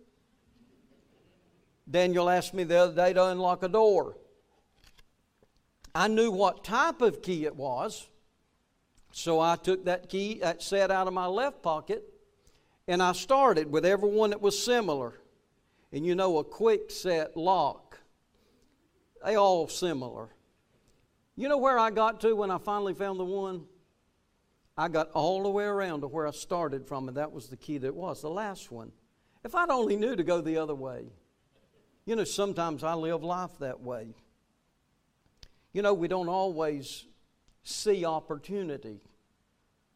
Daniel 1.88 2.28
asked 2.28 2.54
me 2.54 2.64
the 2.64 2.76
other 2.76 2.94
day 2.94 3.12
to 3.12 3.26
unlock 3.26 3.62
a 3.62 3.68
door. 3.68 4.16
I 5.94 6.08
knew 6.08 6.30
what 6.30 6.64
type 6.64 7.02
of 7.02 7.22
key 7.22 7.44
it 7.44 7.54
was, 7.54 8.08
so 9.12 9.38
I 9.38 9.54
took 9.54 9.84
that 9.84 10.08
key, 10.08 10.40
that 10.40 10.60
set 10.60 10.90
out 10.90 11.06
of 11.06 11.12
my 11.14 11.26
left 11.26 11.62
pocket, 11.62 12.02
and 12.88 13.00
I 13.00 13.12
started 13.12 13.70
with 13.70 13.86
every 13.86 14.10
one 14.10 14.30
that 14.30 14.40
was 14.40 14.60
similar. 14.60 15.20
And 15.92 16.04
you 16.04 16.16
know, 16.16 16.38
a 16.38 16.44
Kwikset 16.44 17.36
lock, 17.36 17.83
they 19.24 19.36
all 19.36 19.68
similar. 19.68 20.28
You 21.36 21.48
know 21.48 21.58
where 21.58 21.78
I 21.78 21.90
got 21.90 22.20
to 22.20 22.34
when 22.34 22.50
I 22.50 22.58
finally 22.58 22.94
found 22.94 23.18
the 23.18 23.24
one? 23.24 23.64
I 24.76 24.88
got 24.88 25.10
all 25.12 25.42
the 25.42 25.50
way 25.50 25.64
around 25.64 26.02
to 26.02 26.08
where 26.08 26.26
I 26.26 26.30
started 26.32 26.86
from, 26.86 27.08
and 27.08 27.16
that 27.16 27.32
was 27.32 27.48
the 27.48 27.56
key 27.56 27.78
that 27.78 27.94
was, 27.94 28.22
the 28.22 28.30
last 28.30 28.70
one. 28.70 28.92
If 29.44 29.54
I'd 29.54 29.70
only 29.70 29.96
knew 29.96 30.16
to 30.16 30.24
go 30.24 30.40
the 30.40 30.58
other 30.58 30.74
way. 30.74 31.04
You 32.06 32.16
know, 32.16 32.24
sometimes 32.24 32.84
I 32.84 32.94
live 32.94 33.22
life 33.22 33.58
that 33.60 33.80
way. 33.80 34.08
You 35.72 35.82
know, 35.82 35.94
we 35.94 36.06
don't 36.06 36.28
always 36.28 37.06
see 37.62 38.04
opportunity. 38.04 39.00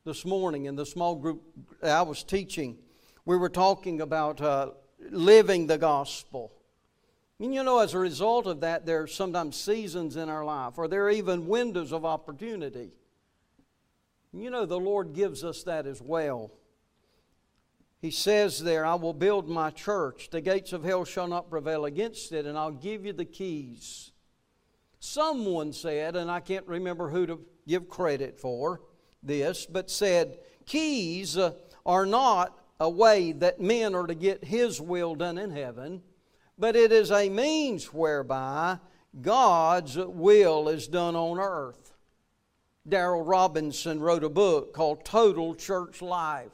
This 0.04 0.24
morning 0.24 0.64
in 0.64 0.74
the 0.74 0.86
small 0.86 1.16
group 1.16 1.42
I 1.82 2.02
was 2.02 2.24
teaching, 2.24 2.78
we 3.26 3.36
were 3.36 3.50
talking 3.50 4.00
about 4.00 4.40
uh, 4.40 4.70
living 5.10 5.66
the 5.66 5.76
gospel. 5.76 6.52
And 7.40 7.54
you 7.54 7.62
know, 7.62 7.78
as 7.78 7.94
a 7.94 7.98
result 7.98 8.46
of 8.46 8.60
that, 8.60 8.84
there 8.84 9.02
are 9.02 9.06
sometimes 9.06 9.56
seasons 9.56 10.16
in 10.16 10.28
our 10.28 10.44
life, 10.44 10.74
or 10.76 10.88
there 10.88 11.04
are 11.04 11.10
even 11.10 11.46
windows 11.46 11.92
of 11.92 12.04
opportunity. 12.04 12.90
You 14.32 14.50
know, 14.50 14.66
the 14.66 14.78
Lord 14.78 15.14
gives 15.14 15.44
us 15.44 15.62
that 15.62 15.86
as 15.86 16.02
well. 16.02 16.50
He 18.00 18.10
says 18.10 18.62
there, 18.62 18.84
I 18.84 18.94
will 18.94 19.14
build 19.14 19.48
my 19.48 19.70
church. 19.70 20.30
The 20.30 20.40
gates 20.40 20.72
of 20.72 20.84
hell 20.84 21.04
shall 21.04 21.26
not 21.26 21.50
prevail 21.50 21.84
against 21.84 22.32
it, 22.32 22.46
and 22.46 22.56
I'll 22.56 22.70
give 22.70 23.04
you 23.04 23.12
the 23.12 23.24
keys. 23.24 24.12
Someone 25.00 25.72
said, 25.72 26.16
and 26.16 26.30
I 26.30 26.40
can't 26.40 26.66
remember 26.66 27.08
who 27.08 27.26
to 27.26 27.40
give 27.66 27.88
credit 27.88 28.38
for 28.38 28.80
this, 29.22 29.66
but 29.66 29.90
said, 29.90 30.38
Keys 30.66 31.36
uh, 31.36 31.52
are 31.86 32.06
not 32.06 32.56
a 32.78 32.90
way 32.90 33.32
that 33.32 33.60
men 33.60 33.94
are 33.94 34.06
to 34.06 34.14
get 34.14 34.44
His 34.44 34.80
will 34.80 35.14
done 35.14 35.38
in 35.38 35.50
heaven, 35.50 36.02
but 36.58 36.74
it 36.74 36.92
is 36.92 37.10
a 37.10 37.28
means 37.28 37.92
whereby 37.92 38.78
God's 39.20 39.96
will 39.96 40.68
is 40.68 40.88
done 40.88 41.14
on 41.14 41.38
earth. 41.38 41.94
Darrell 42.86 43.22
Robinson 43.22 44.00
wrote 44.00 44.24
a 44.24 44.28
book 44.28 44.72
called 44.72 45.04
Total 45.04 45.54
Church 45.54 46.02
Life. 46.02 46.50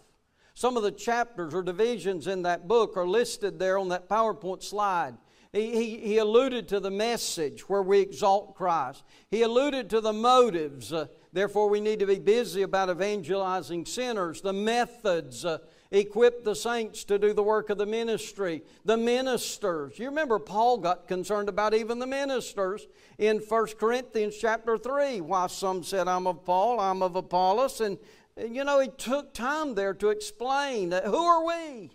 Some 0.55 0.77
of 0.77 0.83
the 0.83 0.93
chapters 0.93 1.55
or 1.55 1.63
divisions 1.63 2.27
in 2.27 2.43
that 2.43 2.69
book 2.69 2.97
are 2.97 3.07
listed 3.07 3.59
there 3.59 3.79
on 3.79 3.89
that 3.89 4.09
PowerPoint 4.09 4.63
slide. 4.63 5.17
He, 5.53 5.71
he, 5.71 5.99
he 5.99 6.19
alluded 6.19 6.69
to 6.69 6.81
the 6.81 6.91
message 6.91 7.69
where 7.69 7.83
we 7.83 8.01
exalt 8.01 8.57
Christ. 8.57 9.05
He 9.31 9.43
alluded 9.43 9.89
to 9.91 10.01
the 10.01 10.13
motives. 10.13 10.93
Uh, 10.93 11.07
therefore, 11.33 11.69
we 11.69 11.81
need 11.81 12.01
to 12.01 12.07
be 12.07 12.19
busy 12.19 12.63
about 12.63 12.91
evangelizing 12.91 13.87
sinners. 13.87 14.41
The 14.41 14.53
methods. 14.53 15.45
Uh, 15.45 15.59
equip 15.95 16.45
the 16.45 16.55
saints 16.55 17.05
to 17.05 17.19
do 17.19 17.33
the 17.33 17.43
work 17.43 17.71
of 17.71 17.79
the 17.79 17.87
ministry. 17.87 18.63
The 18.85 18.97
ministers. 18.97 19.99
You 19.99 20.07
remember 20.07 20.39
Paul 20.39 20.79
got 20.79 21.07
concerned 21.07 21.49
about 21.49 21.73
even 21.73 22.01
the 22.01 22.07
ministers 22.07 22.87
in 23.17 23.39
1 23.39 23.67
Corinthians 23.79 24.37
chapter 24.37 24.77
3. 24.77 25.21
Why 25.21 25.47
some 25.47 25.85
said, 25.85 26.09
I'm 26.09 26.27
of 26.27 26.45
Paul, 26.45 26.81
I'm 26.81 27.03
of 27.03 27.15
Apollos. 27.15 27.81
And, 27.81 27.99
you 28.37 28.65
know, 28.65 28.81
he 28.81 28.89
took 28.89 29.33
time 29.33 29.75
there 29.75 29.95
to 29.95 30.09
explain 30.09 30.91
that 30.91 31.05
who 31.05 31.17
are 31.17 31.47
we? 31.47 31.91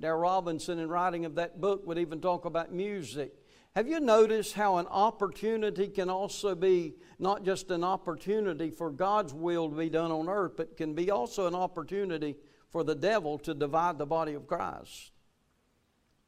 Darrell 0.00 0.20
Robinson, 0.20 0.78
in 0.78 0.88
writing 0.88 1.24
of 1.24 1.36
that 1.36 1.60
book, 1.60 1.86
would 1.86 1.98
even 1.98 2.20
talk 2.20 2.44
about 2.44 2.72
music. 2.72 3.34
Have 3.76 3.86
you 3.86 4.00
noticed 4.00 4.54
how 4.54 4.78
an 4.78 4.86
opportunity 4.88 5.86
can 5.86 6.10
also 6.10 6.56
be 6.56 6.94
not 7.20 7.44
just 7.44 7.70
an 7.70 7.84
opportunity 7.84 8.70
for 8.70 8.90
God's 8.90 9.32
will 9.32 9.70
to 9.70 9.76
be 9.76 9.88
done 9.88 10.10
on 10.10 10.28
earth, 10.28 10.54
but 10.56 10.76
can 10.76 10.94
be 10.94 11.10
also 11.10 11.46
an 11.46 11.54
opportunity 11.54 12.34
for 12.70 12.84
the 12.84 12.94
devil 12.94 13.38
to 13.40 13.54
divide 13.54 13.98
the 13.98 14.06
body 14.06 14.34
of 14.34 14.46
Christ? 14.46 15.12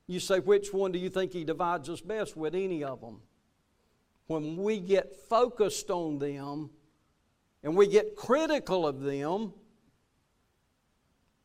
You 0.06 0.20
say, 0.20 0.40
which 0.40 0.72
one 0.72 0.92
do 0.92 0.98
you 0.98 1.08
think 1.08 1.32
he 1.32 1.44
divides 1.44 1.88
us 1.88 2.00
best 2.00 2.36
with? 2.36 2.54
Any 2.54 2.84
of 2.84 3.00
them. 3.00 3.20
When 4.26 4.56
we 4.56 4.78
get 4.78 5.16
focused 5.28 5.90
on 5.90 6.18
them 6.18 6.70
and 7.62 7.76
we 7.76 7.86
get 7.86 8.16
critical 8.16 8.86
of 8.86 9.00
them, 9.00 9.52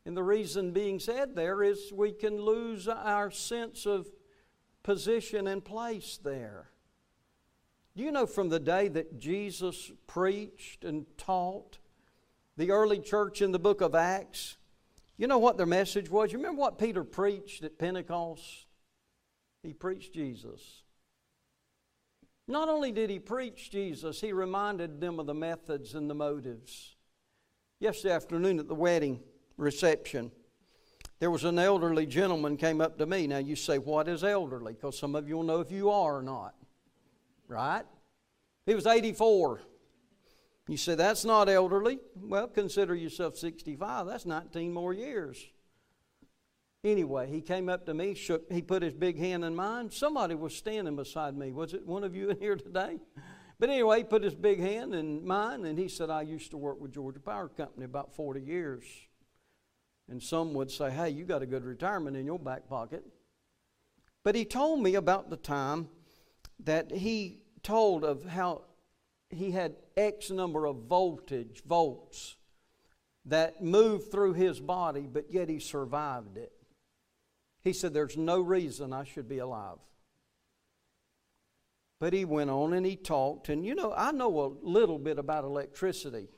and 0.04 0.16
the 0.16 0.22
reason 0.22 0.72
being 0.72 0.98
said 0.98 1.34
there 1.34 1.62
is 1.62 1.92
we 1.92 2.12
can 2.12 2.40
lose 2.40 2.88
our 2.88 3.30
sense 3.30 3.86
of 3.86 4.08
position 4.82 5.46
and 5.46 5.64
place 5.64 6.18
there. 6.22 6.70
Do 7.96 8.04
you 8.04 8.12
know 8.12 8.26
from 8.26 8.48
the 8.48 8.60
day 8.60 8.88
that 8.88 9.18
Jesus 9.18 9.90
preached 10.06 10.84
and 10.84 11.06
taught, 11.16 11.78
the 12.56 12.70
early 12.70 13.00
church 13.00 13.42
in 13.42 13.52
the 13.52 13.58
book 13.58 13.80
of 13.80 13.94
Acts, 13.94 14.57
you 15.18 15.26
know 15.26 15.38
what 15.38 15.56
their 15.56 15.66
message 15.66 16.08
was? 16.08 16.32
You 16.32 16.38
remember 16.38 16.60
what 16.60 16.78
Peter 16.78 17.04
preached 17.04 17.64
at 17.64 17.78
Pentecost? 17.78 18.66
He 19.62 19.72
preached 19.72 20.14
Jesus. 20.14 20.82
Not 22.46 22.68
only 22.68 22.92
did 22.92 23.10
he 23.10 23.18
preach 23.18 23.70
Jesus, 23.70 24.20
he 24.20 24.32
reminded 24.32 25.00
them 25.00 25.18
of 25.18 25.26
the 25.26 25.34
methods 25.34 25.94
and 25.94 26.08
the 26.08 26.14
motives. 26.14 26.96
Yesterday 27.80 28.14
afternoon 28.14 28.58
at 28.58 28.68
the 28.68 28.74
wedding, 28.74 29.20
reception. 29.56 30.30
There 31.18 31.30
was 31.30 31.44
an 31.44 31.58
elderly 31.58 32.06
gentleman 32.06 32.56
came 32.56 32.80
up 32.80 32.96
to 32.98 33.06
me. 33.06 33.26
Now 33.26 33.38
you 33.38 33.56
say, 33.56 33.78
what 33.78 34.06
is 34.08 34.22
elderly? 34.22 34.74
Because 34.74 34.96
some 34.96 35.16
of 35.16 35.28
you 35.28 35.36
will 35.36 35.42
know 35.42 35.60
if 35.60 35.72
you 35.72 35.90
are 35.90 36.18
or 36.18 36.22
not. 36.22 36.54
Right? 37.48 37.84
He 38.66 38.74
was 38.74 38.86
84. 38.86 39.60
You 40.68 40.76
say, 40.76 40.94
that's 40.94 41.24
not 41.24 41.48
elderly. 41.48 41.98
Well, 42.14 42.46
consider 42.46 42.94
yourself 42.94 43.36
65. 43.36 44.06
That's 44.06 44.26
19 44.26 44.72
more 44.72 44.92
years. 44.92 45.44
Anyway, 46.84 47.28
he 47.28 47.40
came 47.40 47.68
up 47.68 47.86
to 47.86 47.94
me, 47.94 48.14
shook, 48.14 48.52
he 48.52 48.62
put 48.62 48.82
his 48.82 48.94
big 48.94 49.18
hand 49.18 49.44
in 49.44 49.56
mine. 49.56 49.90
Somebody 49.90 50.34
was 50.34 50.54
standing 50.54 50.94
beside 50.94 51.36
me. 51.36 51.50
Was 51.50 51.74
it 51.74 51.86
one 51.86 52.04
of 52.04 52.14
you 52.14 52.30
in 52.30 52.38
here 52.38 52.54
today? 52.54 52.98
But 53.58 53.70
anyway, 53.70 53.98
he 53.98 54.04
put 54.04 54.22
his 54.22 54.34
big 54.34 54.60
hand 54.60 54.94
in 54.94 55.26
mine 55.26 55.64
and 55.64 55.78
he 55.78 55.88
said, 55.88 56.10
I 56.10 56.22
used 56.22 56.50
to 56.52 56.56
work 56.56 56.80
with 56.80 56.92
Georgia 56.92 57.18
Power 57.18 57.48
Company 57.48 57.84
about 57.84 58.14
40 58.14 58.40
years. 58.40 58.84
And 60.08 60.22
some 60.22 60.54
would 60.54 60.70
say, 60.70 60.90
hey, 60.90 61.10
you 61.10 61.24
got 61.24 61.42
a 61.42 61.46
good 61.46 61.64
retirement 61.64 62.16
in 62.16 62.26
your 62.26 62.38
back 62.38 62.68
pocket. 62.68 63.04
But 64.22 64.34
he 64.34 64.44
told 64.44 64.80
me 64.80 64.94
about 64.94 65.30
the 65.30 65.36
time 65.36 65.88
that 66.60 66.92
he 66.92 67.40
told 67.62 68.04
of 68.04 68.24
how 68.24 68.62
he 69.30 69.50
had 69.50 69.76
X 69.96 70.30
number 70.30 70.66
of 70.66 70.84
voltage, 70.84 71.62
volts, 71.66 72.36
that 73.24 73.62
moved 73.62 74.10
through 74.10 74.32
his 74.34 74.60
body, 74.60 75.06
but 75.10 75.26
yet 75.30 75.48
he 75.48 75.58
survived 75.58 76.36
it. 76.36 76.52
He 77.62 77.72
said, 77.72 77.92
There's 77.92 78.16
no 78.16 78.40
reason 78.40 78.92
I 78.92 79.04
should 79.04 79.28
be 79.28 79.38
alive. 79.38 79.78
But 82.00 82.12
he 82.12 82.24
went 82.24 82.48
on 82.48 82.72
and 82.72 82.86
he 82.86 82.96
talked, 82.96 83.48
and 83.48 83.66
you 83.66 83.74
know, 83.74 83.92
I 83.96 84.12
know 84.12 84.40
a 84.40 84.66
little 84.66 84.98
bit 84.98 85.18
about 85.18 85.44
electricity 85.44 86.28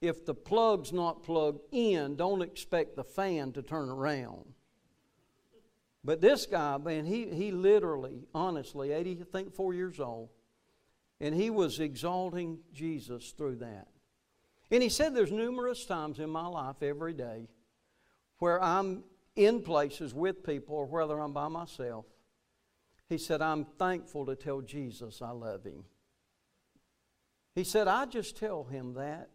if 0.00 0.24
the 0.24 0.34
plug's 0.34 0.92
not 0.92 1.22
plugged 1.22 1.62
in, 1.72 2.16
don't 2.16 2.42
expect 2.42 2.96
the 2.96 3.04
fan 3.04 3.52
to 3.52 3.62
turn 3.62 3.88
around. 3.88 4.44
But 6.04 6.20
this 6.20 6.46
guy, 6.46 6.78
man, 6.78 7.04
he, 7.04 7.26
he 7.26 7.50
literally, 7.50 8.28
honestly, 8.34 8.92
80, 8.92 9.18
I 9.20 9.24
think, 9.24 9.54
four 9.54 9.74
years 9.74 9.98
old, 9.98 10.30
and 11.20 11.34
he 11.34 11.50
was 11.50 11.80
exalting 11.80 12.60
Jesus 12.72 13.32
through 13.36 13.56
that. 13.56 13.88
And 14.70 14.82
he 14.82 14.88
said, 14.88 15.14
There's 15.14 15.32
numerous 15.32 15.84
times 15.84 16.18
in 16.18 16.30
my 16.30 16.46
life 16.46 16.82
every 16.82 17.14
day 17.14 17.48
where 18.38 18.62
I'm 18.62 19.04
in 19.34 19.62
places 19.62 20.14
with 20.14 20.44
people 20.44 20.76
or 20.76 20.86
whether 20.86 21.18
I'm 21.18 21.32
by 21.32 21.48
myself. 21.48 22.06
He 23.08 23.18
said, 23.18 23.40
I'm 23.40 23.64
thankful 23.78 24.26
to 24.26 24.36
tell 24.36 24.60
Jesus 24.60 25.22
I 25.22 25.30
love 25.30 25.64
him. 25.64 25.84
He 27.54 27.64
said, 27.64 27.88
I 27.88 28.06
just 28.06 28.36
tell 28.36 28.64
him 28.64 28.94
that 28.94 29.30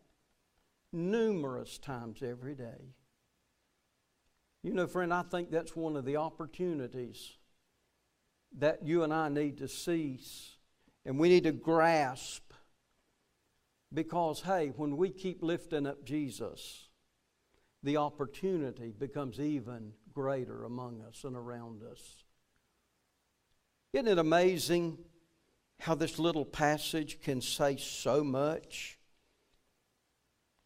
numerous 0.92 1.80
times 1.80 2.22
every 2.22 2.56
day. 2.56 2.94
You 4.62 4.74
know, 4.74 4.88
friend, 4.88 5.14
I 5.14 5.24
think 5.24 5.52
that's 5.52 5.76
one 5.76 5.98
of 5.98 6.06
the 6.06 6.18
opportunities 6.18 7.34
that 8.60 8.86
you 8.86 9.04
and 9.04 9.14
I 9.14 9.28
need 9.28 9.58
to 9.58 9.68
seize 9.68 10.53
and 11.06 11.20
we 11.20 11.30
need 11.30 11.44
to 11.44 11.52
grasp 11.52 12.54
because, 13.94 14.42
hey, 14.42 14.72
when 14.76 14.98
we 14.98 15.10
keep 15.10 15.44
lifting 15.44 15.86
up 15.86 16.04
Jesus, 16.04 16.88
the 17.84 17.98
opportunity 17.98 18.94
becomes 18.98 19.40
even 19.40 19.92
greater 20.14 20.64
among 20.64 21.02
us 21.02 21.24
and 21.24 21.36
around 21.36 21.82
us. 21.84 22.24
Isn't 23.92 24.08
it 24.08 24.18
amazing 24.18 24.98
how 25.80 25.94
this 25.94 26.18
little 26.18 26.46
passage 26.46 27.22
can 27.22 27.42
say 27.42 27.78
so 27.78 28.24
much? 28.24 28.98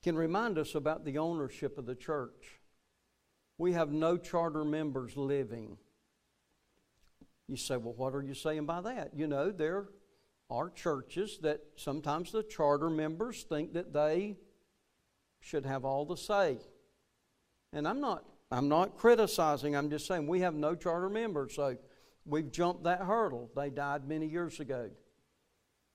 Can 0.04 0.16
remind 0.16 0.58
us 0.58 0.76
about 0.76 1.04
the 1.04 1.18
ownership 1.18 1.78
of 1.78 1.86
the 1.86 1.96
church. 1.96 2.62
We 3.58 3.74
have 3.74 3.92
no 3.92 4.18
charter 4.18 4.64
members 4.64 5.18
living. 5.18 5.78
You 7.48 7.58
say, 7.58 7.78
well, 7.78 7.96
what 7.96 8.14
are 8.14 8.22
you 8.22 8.36
saying 8.36 8.66
by 8.66 8.82
that? 8.82 9.12
You 9.16 9.28
know, 9.28 9.52
there 9.52 9.88
are 10.50 10.70
churches 10.70 11.40
that 11.42 11.62
sometimes 11.76 12.32
the 12.32 12.44
charter 12.44 12.90
members 12.90 13.44
think 13.44 13.74
that 13.74 13.94
they 13.94 14.38
should 15.40 15.66
have 15.66 15.86
all 15.86 16.06
the 16.06 16.18
say. 16.18 16.60
And 17.74 17.88
I'm 17.88 18.00
not 18.00 18.24
I'm 18.50 18.70
not 18.70 18.98
criticizing, 18.98 19.76
I'm 19.76 19.90
just 19.90 20.08
saying 20.08 20.26
we 20.28 20.40
have 20.40 20.56
no 20.56 20.74
charter 20.74 21.10
members, 21.10 21.56
so 21.56 21.76
we've 22.26 22.50
jumped 22.50 22.86
that 22.86 23.02
hurdle. 23.02 23.52
They 23.56 23.70
died 23.70 24.08
many 24.08 24.26
years 24.26 24.60
ago. 24.60 24.90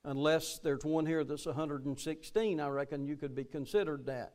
Unless 0.05 0.59
there's 0.59 0.85
one 0.85 1.07
here 1.07 1.25
that's 1.25 1.47
116, 1.47 2.61
I 2.61 2.69
reckon 2.69 3.07
you 3.07 3.17
could 3.17 3.35
be 3.35 3.45
considered 3.45 4.07
that. 4.07 4.35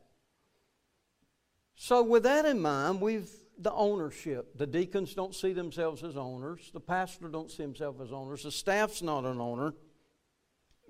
So 1.76 2.02
with 2.02 2.24
that 2.24 2.44
in 2.44 2.60
mind, 2.60 3.00
we've 3.00 3.30
the 3.60 3.72
ownership. 3.72 4.56
The 4.56 4.66
deacons 4.66 5.14
don't 5.14 5.34
see 5.34 5.52
themselves 5.52 6.02
as 6.02 6.16
owners. 6.16 6.70
The 6.72 6.80
pastor 6.80 7.28
don't 7.28 7.50
see 7.50 7.62
himself 7.62 7.96
as 8.00 8.12
owners. 8.12 8.44
The 8.44 8.52
staff's 8.52 9.02
not 9.02 9.24
an 9.24 9.40
owner 9.40 9.74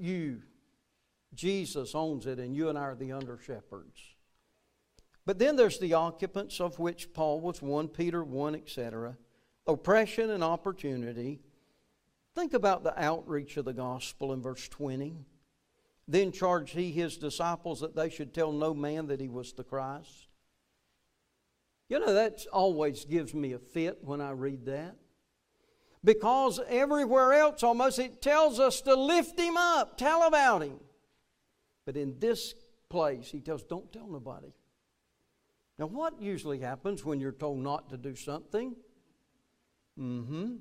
you. 0.00 0.42
Jesus 1.34 1.94
owns 1.94 2.26
it, 2.26 2.38
and 2.38 2.54
you 2.54 2.68
and 2.68 2.78
I 2.78 2.82
are 2.82 2.94
the 2.94 3.12
under 3.12 3.38
shepherds. 3.38 4.00
But 5.26 5.38
then 5.38 5.56
there's 5.56 5.78
the 5.78 5.94
occupants, 5.94 6.60
of 6.60 6.78
which 6.78 7.12
Paul 7.12 7.40
was 7.40 7.60
one, 7.60 7.88
Peter 7.88 8.24
one, 8.24 8.54
etc. 8.54 9.16
Oppression 9.66 10.30
and 10.30 10.42
opportunity. 10.42 11.40
Think 12.34 12.54
about 12.54 12.82
the 12.82 12.98
outreach 12.98 13.56
of 13.56 13.64
the 13.64 13.74
gospel 13.74 14.32
in 14.32 14.40
verse 14.40 14.68
20. 14.68 15.16
Then 16.06 16.32
charged 16.32 16.74
he 16.74 16.90
his 16.90 17.18
disciples 17.18 17.80
that 17.80 17.94
they 17.94 18.08
should 18.08 18.32
tell 18.32 18.52
no 18.52 18.72
man 18.72 19.08
that 19.08 19.20
he 19.20 19.28
was 19.28 19.52
the 19.52 19.64
Christ. 19.64 20.28
You 21.90 21.98
know, 21.98 22.14
that 22.14 22.46
always 22.52 23.04
gives 23.04 23.34
me 23.34 23.52
a 23.52 23.58
fit 23.58 23.98
when 24.02 24.20
I 24.20 24.30
read 24.30 24.64
that 24.66 24.96
because 26.04 26.60
everywhere 26.68 27.32
else 27.32 27.62
almost 27.62 27.98
it 27.98 28.22
tells 28.22 28.60
us 28.60 28.80
to 28.82 28.94
lift 28.94 29.38
him 29.38 29.56
up, 29.56 29.96
tell 29.96 30.22
about 30.26 30.62
him. 30.62 30.78
But 31.84 31.96
in 31.96 32.18
this 32.18 32.54
place, 32.88 33.30
he 33.30 33.40
tells, 33.40 33.62
don't 33.62 33.92
tell 33.92 34.06
nobody. 34.06 34.52
Now, 35.78 35.86
what 35.86 36.20
usually 36.20 36.58
happens 36.58 37.04
when 37.04 37.20
you're 37.20 37.32
told 37.32 37.58
not 37.58 37.90
to 37.90 37.96
do 37.96 38.14
something? 38.14 38.74
Mm 39.98 40.26
hmm. 40.26 40.54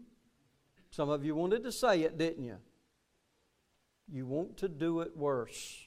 Some 0.89 1.10
of 1.10 1.26
you 1.26 1.36
wanted 1.36 1.63
to 1.63 1.71
say 1.71 2.02
it, 2.02 2.17
didn't 2.17 2.43
you? 2.43 2.58
You 4.12 4.26
want 4.26 4.58
to 4.58 4.69
do 4.69 5.02
it 5.02 5.15
worse. 5.15 5.86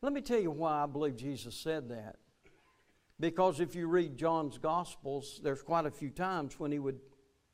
Let 0.00 0.12
me 0.12 0.20
tell 0.20 0.40
you 0.40 0.50
why 0.50 0.82
I 0.82 0.86
believe 0.86 1.16
Jesus 1.16 1.54
said 1.54 1.88
that. 1.90 2.16
Because 3.18 3.60
if 3.60 3.74
you 3.74 3.88
read 3.88 4.16
John's 4.16 4.58
Gospels, 4.58 5.40
there's 5.42 5.62
quite 5.62 5.86
a 5.86 5.90
few 5.90 6.10
times 6.10 6.58
when 6.58 6.72
he 6.72 6.78
would 6.78 6.98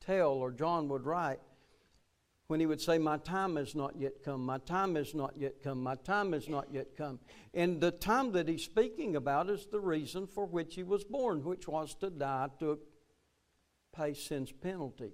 tell, 0.08 0.32
or 0.32 0.50
John 0.50 0.88
would 0.88 1.04
write, 1.04 1.40
when 2.48 2.60
he 2.60 2.66
would 2.66 2.80
say, 2.80 2.98
My 2.98 3.18
time 3.18 3.56
has 3.56 3.74
not 3.74 3.94
yet 3.98 4.24
come, 4.24 4.44
my 4.44 4.58
time 4.58 4.94
has 4.94 5.14
not 5.14 5.34
yet 5.36 5.62
come, 5.62 5.82
my 5.82 5.94
time 5.96 6.32
has 6.32 6.48
not 6.48 6.68
yet 6.72 6.96
come. 6.96 7.20
And 7.52 7.80
the 7.80 7.90
time 7.90 8.32
that 8.32 8.48
he's 8.48 8.64
speaking 8.64 9.16
about 9.16 9.50
is 9.50 9.66
the 9.66 9.80
reason 9.80 10.26
for 10.26 10.46
which 10.46 10.74
he 10.74 10.82
was 10.82 11.04
born, 11.04 11.44
which 11.44 11.68
was 11.68 11.94
to 11.96 12.08
die 12.08 12.48
to 12.58 12.78
pay 13.94 14.14
sin's 14.14 14.50
penalty. 14.50 15.12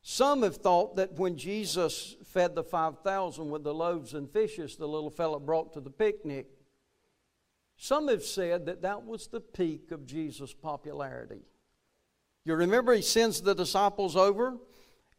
Some 0.00 0.42
have 0.42 0.56
thought 0.56 0.96
that 0.96 1.12
when 1.14 1.36
Jesus 1.36 2.16
fed 2.24 2.54
the 2.54 2.62
5,000 2.62 3.50
with 3.50 3.64
the 3.64 3.74
loaves 3.74 4.14
and 4.14 4.30
fishes 4.30 4.76
the 4.76 4.88
little 4.88 5.10
fellow 5.10 5.38
brought 5.38 5.74
to 5.74 5.80
the 5.80 5.90
picnic, 5.90 6.46
some 7.76 8.08
have 8.08 8.22
said 8.22 8.64
that 8.66 8.82
that 8.82 9.04
was 9.04 9.26
the 9.26 9.40
peak 9.40 9.90
of 9.90 10.06
Jesus' 10.06 10.54
popularity. 10.54 11.42
You 12.48 12.54
remember 12.54 12.94
he 12.94 13.02
sends 13.02 13.42
the 13.42 13.54
disciples 13.54 14.16
over 14.16 14.56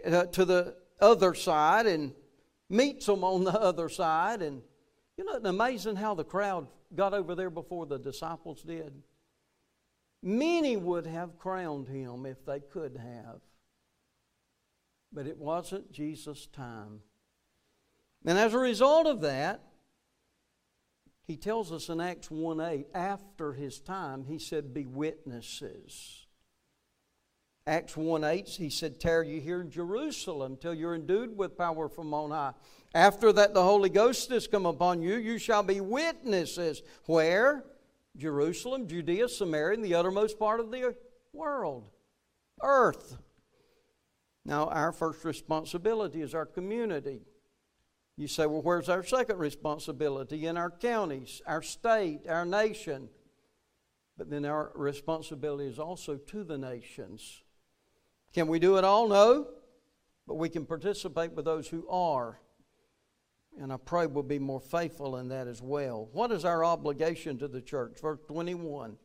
uh, 0.04 0.26
to 0.26 0.46
the 0.46 0.76
other 1.00 1.36
side 1.36 1.86
and 1.86 2.12
meets 2.72 3.06
them 3.06 3.24
on 3.24 3.44
the 3.44 3.52
other 3.52 3.88
side. 3.88 4.42
And 4.42 4.64
you 5.16 5.24
know, 5.24 5.36
it's 5.36 5.46
amazing 5.46 5.98
how 5.98 6.16
the 6.16 6.24
crowd 6.24 6.66
got 6.96 7.14
over 7.14 7.36
there 7.36 7.52
before 7.52 7.86
the 7.86 8.00
disciples 8.00 8.64
did. 8.64 9.04
Many 10.24 10.76
would 10.76 11.06
have 11.06 11.38
crowned 11.38 11.88
him 11.88 12.26
if 12.26 12.44
they 12.48 12.62
could 12.62 12.98
have. 12.98 13.42
But 15.14 15.28
it 15.28 15.38
wasn't 15.38 15.92
Jesus' 15.92 16.48
time. 16.48 17.02
And 18.26 18.40
as 18.40 18.56
a 18.56 18.60
result 18.60 19.06
of 19.06 19.22
that, 19.22 19.62
he 21.28 21.38
tells 21.38 21.72
us 21.72 21.90
in 21.90 22.02
Acts 22.02 22.32
1 22.32 22.60
8, 22.60 22.88
after 22.96 23.54
his 23.54 23.80
time, 23.80 24.26
he 24.28 24.40
said, 24.40 24.74
Be 24.74 24.88
witnesses. 24.88 26.26
Acts 27.70 27.96
1 27.96 28.24
8, 28.24 28.50
he 28.50 28.72
said, 28.72 29.00
Tarry 29.00 29.36
you 29.36 29.40
here 29.40 29.62
in 29.62 29.70
Jerusalem 29.70 30.58
till 30.60 30.74
you're 30.74 30.96
endued 30.96 31.38
with 31.38 31.56
power 31.56 31.88
from 31.88 32.16
on 32.16 32.32
high. 32.32 32.54
After 32.96 33.32
that, 33.32 33.54
the 33.54 33.62
Holy 33.62 33.90
Ghost 33.90 34.32
has 34.32 34.48
come 34.48 34.66
upon 34.66 35.04
you. 35.04 35.18
You 35.18 35.38
shall 35.38 35.62
be 35.62 35.80
witnesses. 35.80 36.82
Where? 37.06 37.64
Jerusalem, 38.18 38.88
Judea, 38.88 39.30
Samaria, 39.30 39.76
and 39.76 39.86
the 39.86 39.94
uttermost 39.94 40.40
part 40.40 40.60
of 40.60 40.72
the 40.72 40.96
world, 41.32 41.92
earth. 42.64 43.20
Now, 44.44 44.66
our 44.70 44.92
first 44.92 45.24
responsibility 45.24 46.24
is 46.24 46.34
our 46.34 46.48
community. 46.48 47.22
You 48.18 48.28
say, 48.28 48.48
well, 48.48 48.64
where's 48.64 48.90
our 48.90 49.04
second 49.04 49.38
responsibility? 49.38 50.48
In 50.48 50.58
our 50.58 50.72
counties, 50.72 51.44
our 51.46 51.62
state, 51.62 52.22
our 52.28 52.46
nation. 52.46 53.10
But 54.18 54.32
then 54.32 54.44
our 54.44 54.72
responsibility 54.74 55.70
is 55.70 55.78
also 55.78 56.16
to 56.16 56.44
the 56.44 56.58
nations. 56.58 57.44
Can 58.34 58.48
we 58.48 58.60
do 58.60 58.78
it 58.78 58.84
all? 58.84 59.08
No. 59.08 59.48
But 60.28 60.36
we 60.36 60.50
can 60.50 60.66
participate 60.66 61.32
with 61.32 61.46
those 61.46 61.68
who 61.68 61.88
are. 61.90 62.40
And 63.60 63.74
I 63.74 63.78
pray 63.78 64.06
we'll 64.06 64.24
be 64.24 64.40
more 64.40 64.60
faithful 64.60 65.18
in 65.18 65.30
that 65.30 65.48
as 65.48 65.62
well. 65.62 66.08
What 66.14 66.32
is 66.32 66.46
our 66.46 66.64
obligation 66.64 67.38
to 67.40 67.48
the 67.48 67.62
church? 67.62 68.00
Verse 68.02 68.20
21. 68.28 68.98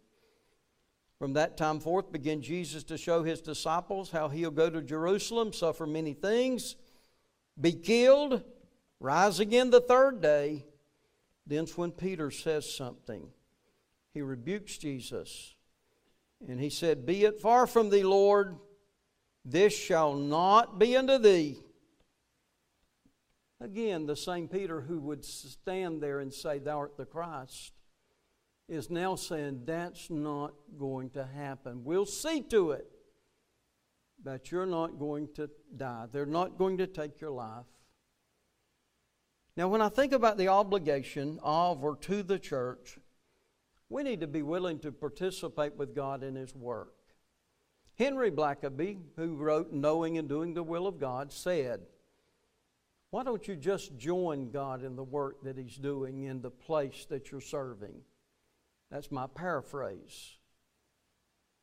From 1.19 1.33
that 1.33 1.57
time 1.57 1.81
forth 1.81 2.13
began 2.13 2.43
Jesus 2.43 2.85
to 2.85 2.99
show 2.99 3.23
his 3.23 3.41
disciples 3.41 4.11
how 4.11 4.29
he'll 4.29 4.51
go 4.51 4.69
to 4.69 4.83
Jerusalem, 4.83 5.53
suffer 5.53 5.87
many 5.87 6.13
things, 6.13 6.77
be 7.61 7.73
killed, 7.73 8.43
rise 9.01 9.41
again 9.41 9.71
the 9.71 9.81
third 9.81 10.21
day. 10.21 10.67
Then's 11.47 11.77
when 11.77 11.93
Peter 11.93 12.31
says 12.31 12.75
something. 12.75 13.29
He 14.13 14.23
rebukes 14.23 14.77
Jesus. 14.79 15.55
And 16.49 16.61
he 16.61 16.71
said, 16.71 17.07
Be 17.07 17.25
it 17.25 17.41
far 17.41 17.67
from 17.67 17.91
thee, 17.91 18.03
Lord, 18.03 18.57
this 19.45 19.77
shall 19.77 20.15
not 20.15 20.79
be 20.79 20.97
unto 20.97 21.19
thee. 21.19 21.59
Again, 23.61 24.07
the 24.07 24.17
same 24.17 24.49
Peter 24.49 24.81
who 24.81 24.99
would 25.01 25.25
stand 25.25 26.03
there 26.03 26.21
and 26.21 26.33
say, 26.33 26.59
Thou 26.59 26.79
art 26.79 26.97
the 26.97 27.05
Christ, 27.05 27.73
is 28.69 28.91
now 28.91 29.15
saying, 29.15 29.63
That's 29.65 30.11
not 30.11 30.55
going 30.79 31.11
to 31.11 31.25
happen. 31.25 31.85
We'll 31.85 32.07
see 32.07 32.43
to 32.51 32.73
it. 32.73 32.87
that 34.25 34.51
you're 34.51 34.67
not 34.67 34.99
going 34.99 35.29
to 35.35 35.51
die. 35.77 36.07
They're 36.11 36.27
not 36.27 36.59
going 36.59 36.79
to 36.79 36.87
take 36.87 37.21
your 37.21 37.31
life. 37.31 37.67
Now, 39.57 39.69
when 39.69 39.81
I 39.81 39.89
think 39.89 40.13
about 40.13 40.37
the 40.37 40.49
obligation 40.49 41.39
of 41.43 41.85
or 41.85 41.97
to 41.97 42.23
the 42.23 42.39
church, 42.39 42.99
we 43.89 44.03
need 44.03 44.21
to 44.21 44.27
be 44.27 44.43
willing 44.43 44.79
to 44.81 44.91
participate 44.91 45.77
with 45.77 45.95
God 45.95 46.23
in 46.25 46.35
His 46.35 46.55
work. 46.55 46.95
Henry 47.97 48.31
Blackaby, 48.31 48.99
who 49.17 49.37
wrote 49.37 49.73
Knowing 49.73 50.19
and 50.19 50.29
Doing 50.29 50.55
the 50.55 50.63
Will 50.63 50.87
of 50.87 50.99
God, 50.99 51.33
said, 51.33 51.81
why 53.15 53.23
don't 53.23 53.47
you 53.47 53.55
just 53.55 53.97
join 53.97 54.51
God 54.51 54.83
in 54.83 54.97
the 54.97 55.05
work 55.05 55.45
that 55.45 55.57
He's 55.57 55.77
doing 55.77 56.25
in 56.25 56.43
the 56.43 56.51
place 56.51 57.07
that 57.11 57.31
you're 57.31 57.41
serving? 57.41 57.95
That's 58.91 59.13
my 59.13 59.29
paraphrase. 59.29 60.37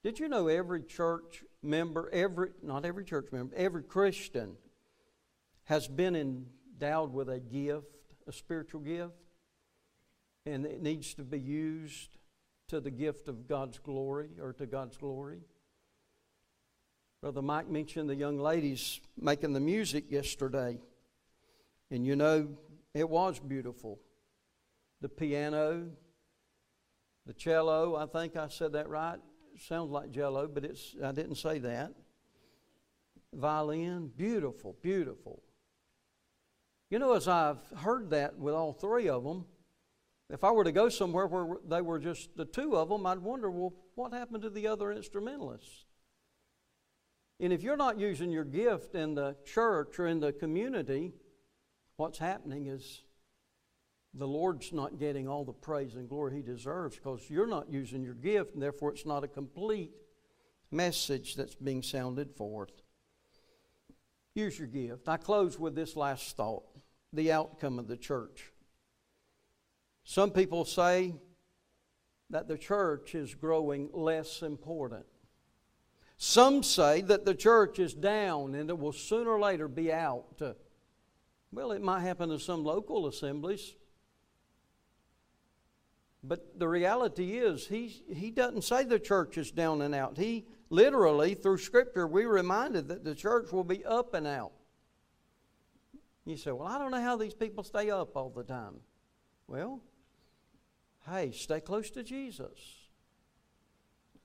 Did 0.02 0.17
you 0.17 0.30
know 0.30 0.48
every 0.48 0.82
church 0.82 1.44
member, 1.62 2.10
every, 2.13 2.52
not 2.63 2.86
every 2.86 3.04
church 3.04 3.34
member, 3.34 3.54
every 3.58 3.84
Christian 3.84 4.56
has 5.65 5.89
been 5.89 6.15
endowed 6.15 7.12
with 7.12 7.28
a 7.28 7.41
gift, 7.41 8.13
a 8.26 8.32
spiritual 8.32 8.80
gift, 8.80 9.12
and 10.46 10.65
it 10.65 10.82
needs 10.82 11.13
to 11.15 11.24
be 11.24 11.38
used 11.38 12.15
to 12.70 12.80
the 12.80 12.91
gift 12.91 13.28
of 13.28 13.46
God's 13.46 13.78
glory 13.78 14.30
or 14.41 14.54
to 14.54 14.65
God's 14.65 14.96
glory? 14.96 15.41
Brother 17.21 17.43
Mike 17.43 17.69
mentioned 17.69 18.10
the 18.10 18.15
young 18.15 18.39
ladies 18.39 18.99
making 19.15 19.53
the 19.53 19.60
music 19.60 20.10
yesterday. 20.10 20.79
And 21.91 22.03
you 22.03 22.15
know, 22.15 22.49
it 22.95 23.07
was 23.07 23.39
beautiful. 23.39 23.99
The 25.01 25.10
piano, 25.10 25.89
the 27.27 27.34
cello, 27.34 27.95
I 27.95 28.07
think 28.07 28.36
I 28.36 28.47
said 28.47 28.73
that 28.73 28.89
right. 28.89 29.19
Sounds 29.67 29.91
like 29.91 30.10
jello, 30.10 30.47
but 30.47 30.65
it's 30.65 30.95
I 31.03 31.12
didn't 31.12 31.36
say 31.36 31.60
that. 31.60 31.93
Violin, 33.31 34.12
beautiful, 34.17 34.75
beautiful. 34.81 35.43
You 36.89 36.97
know, 36.97 37.13
as 37.13 37.27
I've 37.27 37.62
heard 37.77 38.10
that 38.10 38.39
with 38.39 38.55
all 38.55 38.73
three 38.73 39.10
of 39.10 39.23
them, 39.23 39.45
if 40.31 40.43
I 40.43 40.49
were 40.49 40.63
to 40.63 40.71
go 40.71 40.89
somewhere 40.89 41.27
where 41.27 41.57
they 41.67 41.81
were 41.81 41.99
just 41.99 42.36
the 42.36 42.45
two 42.45 42.75
of 42.75 42.89
them, 42.89 43.05
I'd 43.05 43.19
wonder, 43.19 43.51
well, 43.51 43.73
what 43.93 44.12
happened 44.12 44.41
to 44.41 44.49
the 44.49 44.65
other 44.65 44.91
instrumentalists? 44.91 45.86
And 47.41 47.51
if 47.51 47.63
you're 47.63 47.75
not 47.75 47.99
using 47.99 48.32
your 48.32 48.43
gift 48.43 48.93
in 48.93 49.15
the 49.15 49.36
church 49.43 49.97
or 49.97 50.06
in 50.06 50.19
the 50.19 50.32
community, 50.32 51.12
what's 51.97 52.19
happening 52.19 52.67
is 52.67 53.01
the 54.13 54.27
Lord's 54.27 54.71
not 54.71 54.99
getting 54.99 55.27
all 55.27 55.43
the 55.43 55.51
praise 55.51 55.95
and 55.95 56.08
glory 56.08 56.36
He 56.36 56.41
deserves 56.43 56.97
because 56.97 57.32
you're 57.32 57.47
not 57.47 57.71
using 57.71 58.04
your 58.04 58.13
gift, 58.13 58.54
and 58.54 58.62
therefore 58.62 58.91
it's 58.91 59.08
not 59.08 59.23
a 59.23 59.27
complete 59.27 59.91
message 60.69 61.36
that's 61.36 61.56
being 61.56 61.82
sounded 61.82 62.32
forth. 62.36 62.84
Use 64.36 64.60
your 64.60 64.67
gift. 64.67 65.10
I 65.10 65.17
close 65.17 65.58
with 65.58 65.73
this 65.73 65.95
last 65.95 66.38
thought 66.38 66.63
the 67.12 67.32
outcome 67.32 67.80
of 67.80 67.88
the 67.88 67.97
church. 67.97 68.54
Some 70.04 70.30
people 70.30 70.63
say 70.63 71.15
that 72.30 72.47
the 72.47 72.58
church 72.58 73.15
is 73.15 73.34
growing 73.34 73.89
less 73.93 74.43
important. 74.43 75.06
Some 76.23 76.62
say 76.62 77.01
that 77.01 77.25
the 77.25 77.34
church 77.34 77.79
is 77.79 77.95
down 77.95 78.53
and 78.53 78.69
it 78.69 78.77
will 78.77 78.91
sooner 78.91 79.31
or 79.31 79.39
later 79.39 79.67
be 79.67 79.91
out. 79.91 80.39
Uh, 80.39 80.53
well, 81.51 81.71
it 81.71 81.81
might 81.81 82.01
happen 82.01 82.29
in 82.29 82.38
some 82.38 82.63
local 82.63 83.07
assemblies. 83.07 83.73
But 86.23 86.60
the 86.60 86.67
reality 86.67 87.39
is, 87.39 87.65
he, 87.65 88.03
he 88.13 88.29
doesn't 88.29 88.62
say 88.62 88.84
the 88.84 88.99
church 88.99 89.39
is 89.39 89.49
down 89.49 89.81
and 89.81 89.95
out. 89.95 90.15
He 90.15 90.45
literally, 90.69 91.34
through 91.34 91.57
Scripture, 91.57 92.05
we're 92.05 92.31
reminded 92.31 92.89
that 92.89 93.03
the 93.03 93.15
church 93.15 93.51
will 93.51 93.63
be 93.63 93.84
up 93.84 94.13
and 94.13 94.27
out. 94.27 94.51
You 96.25 96.38
say, 96.38 96.51
Well, 96.51 96.67
I 96.67 96.77
don't 96.77 96.91
know 96.91 97.01
how 97.01 97.17
these 97.17 97.34
people 97.34 97.63
stay 97.63 97.89
up 97.89 98.15
all 98.15 98.29
the 98.29 98.43
time. 98.43 98.75
Well, 99.47 99.81
hey, 101.10 101.31
stay 101.31 101.62
close 101.62 101.89
to 101.89 102.03
Jesus. 102.03 102.60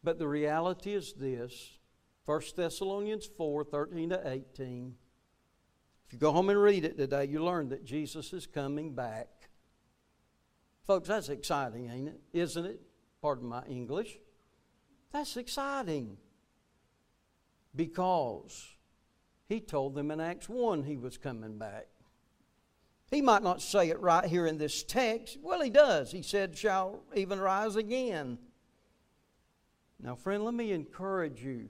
But 0.04 0.18
the 0.18 0.28
reality 0.28 0.92
is 0.92 1.14
this 1.14 1.78
1 2.26 2.42
Thessalonians 2.56 3.24
4 3.24 3.64
13 3.64 4.10
to 4.10 4.28
18. 4.28 4.94
If 6.06 6.12
you 6.12 6.18
go 6.18 6.32
home 6.32 6.50
and 6.50 6.60
read 6.60 6.84
it 6.84 6.96
today, 6.96 7.24
you 7.24 7.42
learn 7.42 7.68
that 7.70 7.84
Jesus 7.84 8.32
is 8.32 8.46
coming 8.46 8.94
back. 8.94 9.28
Folks, 10.86 11.08
that's 11.08 11.28
exciting, 11.28 11.90
ain't 11.90 12.08
it? 12.08 12.20
Isn't 12.32 12.66
it? 12.66 12.80
Pardon 13.22 13.48
my 13.48 13.64
English. 13.66 14.18
That's 15.12 15.36
exciting. 15.36 16.16
Because 17.74 18.74
he 19.48 19.60
told 19.60 19.94
them 19.94 20.10
in 20.10 20.20
Acts 20.20 20.48
1 20.48 20.84
he 20.84 20.96
was 20.96 21.18
coming 21.18 21.58
back. 21.58 21.86
He 23.10 23.22
might 23.22 23.42
not 23.42 23.62
say 23.62 23.90
it 23.90 24.00
right 24.00 24.24
here 24.24 24.46
in 24.46 24.58
this 24.58 24.82
text. 24.82 25.38
Well, 25.40 25.60
he 25.60 25.70
does. 25.70 26.10
He 26.10 26.22
said, 26.22 26.56
shall 26.56 27.02
even 27.14 27.38
rise 27.38 27.76
again. 27.76 28.38
Now, 30.00 30.16
friend, 30.16 30.44
let 30.44 30.54
me 30.54 30.72
encourage 30.72 31.40
you. 31.40 31.68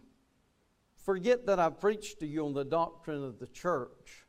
Forget 1.07 1.47
that 1.47 1.61
I 1.61 1.71
preached 1.71 2.19
to 2.19 2.27
you 2.27 2.45
on 2.45 2.53
the 2.53 2.65
doctrine 2.65 3.23
of 3.23 3.39
the 3.39 3.47
church. 3.47 4.27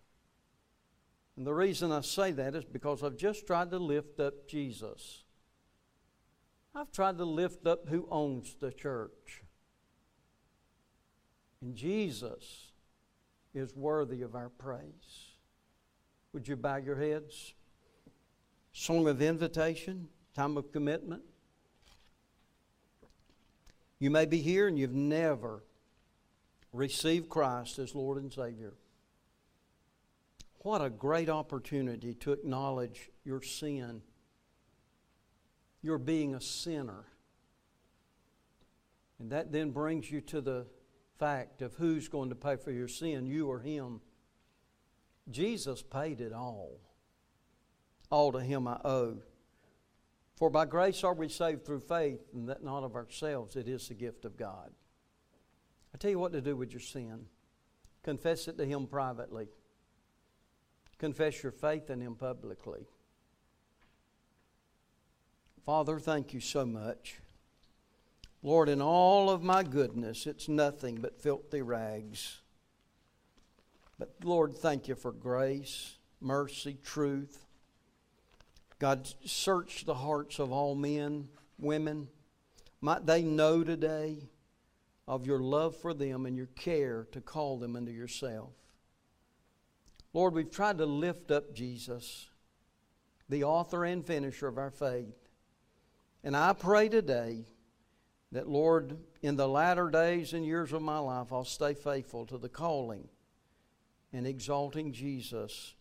And 1.35 1.45
the 1.45 1.53
reason 1.53 1.91
I 1.91 2.01
say 2.01 2.31
that 2.33 2.53
is 2.53 2.65
because 2.65 3.01
I've 3.01 3.17
just 3.17 3.47
tried 3.47 3.71
to 3.71 3.79
lift 3.79 4.19
up 4.19 4.47
Jesus. 4.47 5.23
I've 6.75 6.91
tried 6.91 7.17
to 7.17 7.25
lift 7.25 7.65
up 7.65 7.89
who 7.89 8.07
owns 8.11 8.55
the 8.59 8.71
church. 8.71 9.41
And 11.61 11.75
Jesus 11.75 12.73
is 13.55 13.75
worthy 13.75 14.21
of 14.21 14.35
our 14.35 14.49
praise. 14.49 15.31
Would 16.31 16.47
you 16.47 16.55
bow 16.55 16.75
your 16.75 16.97
heads? 16.97 17.55
Song 18.71 19.07
of 19.07 19.19
invitation, 19.19 20.09
time 20.35 20.57
of 20.57 20.71
commitment. 20.71 21.23
You 23.97 24.11
may 24.11 24.27
be 24.27 24.43
here 24.43 24.67
and 24.67 24.77
you've 24.77 24.93
never 24.93 25.63
received 26.77 27.29
Christ 27.29 27.79
as 27.79 27.95
Lord 27.95 28.21
and 28.21 28.31
Savior. 28.31 28.73
What 30.59 30.81
a 30.81 30.89
great 30.89 31.29
opportunity 31.29 32.13
to 32.15 32.33
acknowledge 32.33 33.09
your 33.23 33.41
sin, 33.41 34.01
your 35.81 35.97
being 35.97 36.35
a 36.35 36.41
sinner. 36.41 37.05
And 39.19 39.31
that 39.31 39.51
then 39.51 39.71
brings 39.71 40.11
you 40.11 40.21
to 40.21 40.41
the 40.41 40.67
fact 41.17 41.61
of 41.61 41.73
who's 41.75 42.07
going 42.07 42.29
to 42.29 42.35
pay 42.35 42.55
for 42.55 42.71
your 42.71 42.87
sin, 42.87 43.25
you 43.25 43.47
or 43.47 43.59
Him. 43.59 44.01
Jesus 45.29 45.81
paid 45.81 46.21
it 46.21 46.33
all. 46.33 46.79
All 48.09 48.31
to 48.31 48.39
Him 48.39 48.67
I 48.67 48.79
owe. 48.85 49.17
For 50.35 50.49
by 50.49 50.65
grace 50.65 51.03
are 51.03 51.15
we 51.15 51.29
saved 51.29 51.65
through 51.65 51.79
faith, 51.79 52.21
and 52.33 52.47
that 52.49 52.63
not 52.63 52.83
of 52.83 52.95
ourselves, 52.95 53.55
it 53.55 53.67
is 53.67 53.87
the 53.87 53.95
gift 53.95 54.23
of 54.23 54.37
God. 54.37 54.71
I 55.93 55.97
tell 55.97 56.11
you 56.11 56.19
what 56.19 56.33
to 56.33 56.41
do 56.41 56.55
with 56.55 56.71
your 56.71 56.81
sin 56.81 57.25
confess 58.07 58.47
it 58.47 58.57
to 58.57 58.65
Him 58.65 58.87
privately. 58.87 59.49
Confess 60.97 61.43
your 61.43 61.51
faith 61.51 61.89
in 61.89 61.99
Him 61.99 62.15
publicly. 62.15 62.87
Father, 65.65 65.99
thank 65.99 66.33
you 66.33 66.39
so 66.39 66.65
much. 66.65 67.19
Lord, 68.41 68.69
in 68.69 68.81
all 68.81 69.29
of 69.29 69.43
my 69.43 69.61
goodness, 69.61 70.25
it's 70.25 70.47
nothing 70.47 70.95
but 71.01 71.21
filthy 71.21 71.61
rags. 71.61 72.37
But 73.99 74.13
Lord, 74.23 74.57
thank 74.57 74.87
you 74.87 74.95
for 74.95 75.11
grace, 75.11 75.97
mercy, 76.21 76.77
truth. 76.85 77.45
God, 78.79 79.05
search 79.25 79.83
the 79.83 79.95
hearts 79.95 80.39
of 80.39 80.53
all 80.53 80.75
men, 80.75 81.27
women. 81.59 82.07
Might 82.79 83.05
they 83.05 83.21
know 83.21 83.65
today 83.65 84.29
of 85.07 85.25
your 85.25 85.39
love 85.39 85.75
for 85.75 85.93
them 85.93 86.25
and 86.25 86.35
your 86.35 86.47
care 86.47 87.07
to 87.11 87.21
call 87.21 87.57
them 87.57 87.75
into 87.75 87.91
yourself. 87.91 88.53
Lord, 90.13 90.33
we've 90.33 90.51
tried 90.51 90.79
to 90.79 90.85
lift 90.85 91.31
up 91.31 91.53
Jesus, 91.53 92.27
the 93.29 93.43
author 93.43 93.85
and 93.85 94.05
finisher 94.05 94.47
of 94.47 94.57
our 94.57 94.71
faith. 94.71 95.15
And 96.23 96.35
I 96.35 96.53
pray 96.53 96.89
today 96.89 97.45
that, 98.31 98.49
Lord, 98.49 98.97
in 99.21 99.35
the 99.35 99.47
latter 99.47 99.89
days 99.89 100.33
and 100.33 100.45
years 100.45 100.73
of 100.73 100.81
my 100.81 100.99
life, 100.99 101.31
I'll 101.31 101.45
stay 101.45 101.73
faithful 101.73 102.25
to 102.25 102.37
the 102.37 102.49
calling 102.49 103.07
and 104.11 104.27
exalting 104.27 104.91
Jesus. 104.91 105.75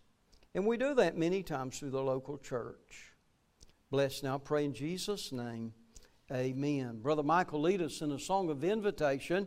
And 0.55 0.67
we 0.67 0.77
do 0.77 0.95
that 0.95 1.17
many 1.17 1.43
times 1.43 1.79
through 1.79 1.91
the 1.91 2.03
local 2.03 2.39
church. 2.39 3.13
Bless 3.91 4.23
now, 4.23 4.39
pray 4.39 4.65
in 4.65 4.75
Jesus' 4.75 5.33
name. 5.33 5.73
Amen. 6.33 6.99
Brother 7.01 7.23
Michael, 7.23 7.61
lead 7.61 7.81
us 7.81 8.01
in 8.01 8.11
a 8.11 8.19
song 8.19 8.51
of 8.51 8.65
invitation. 8.65 9.47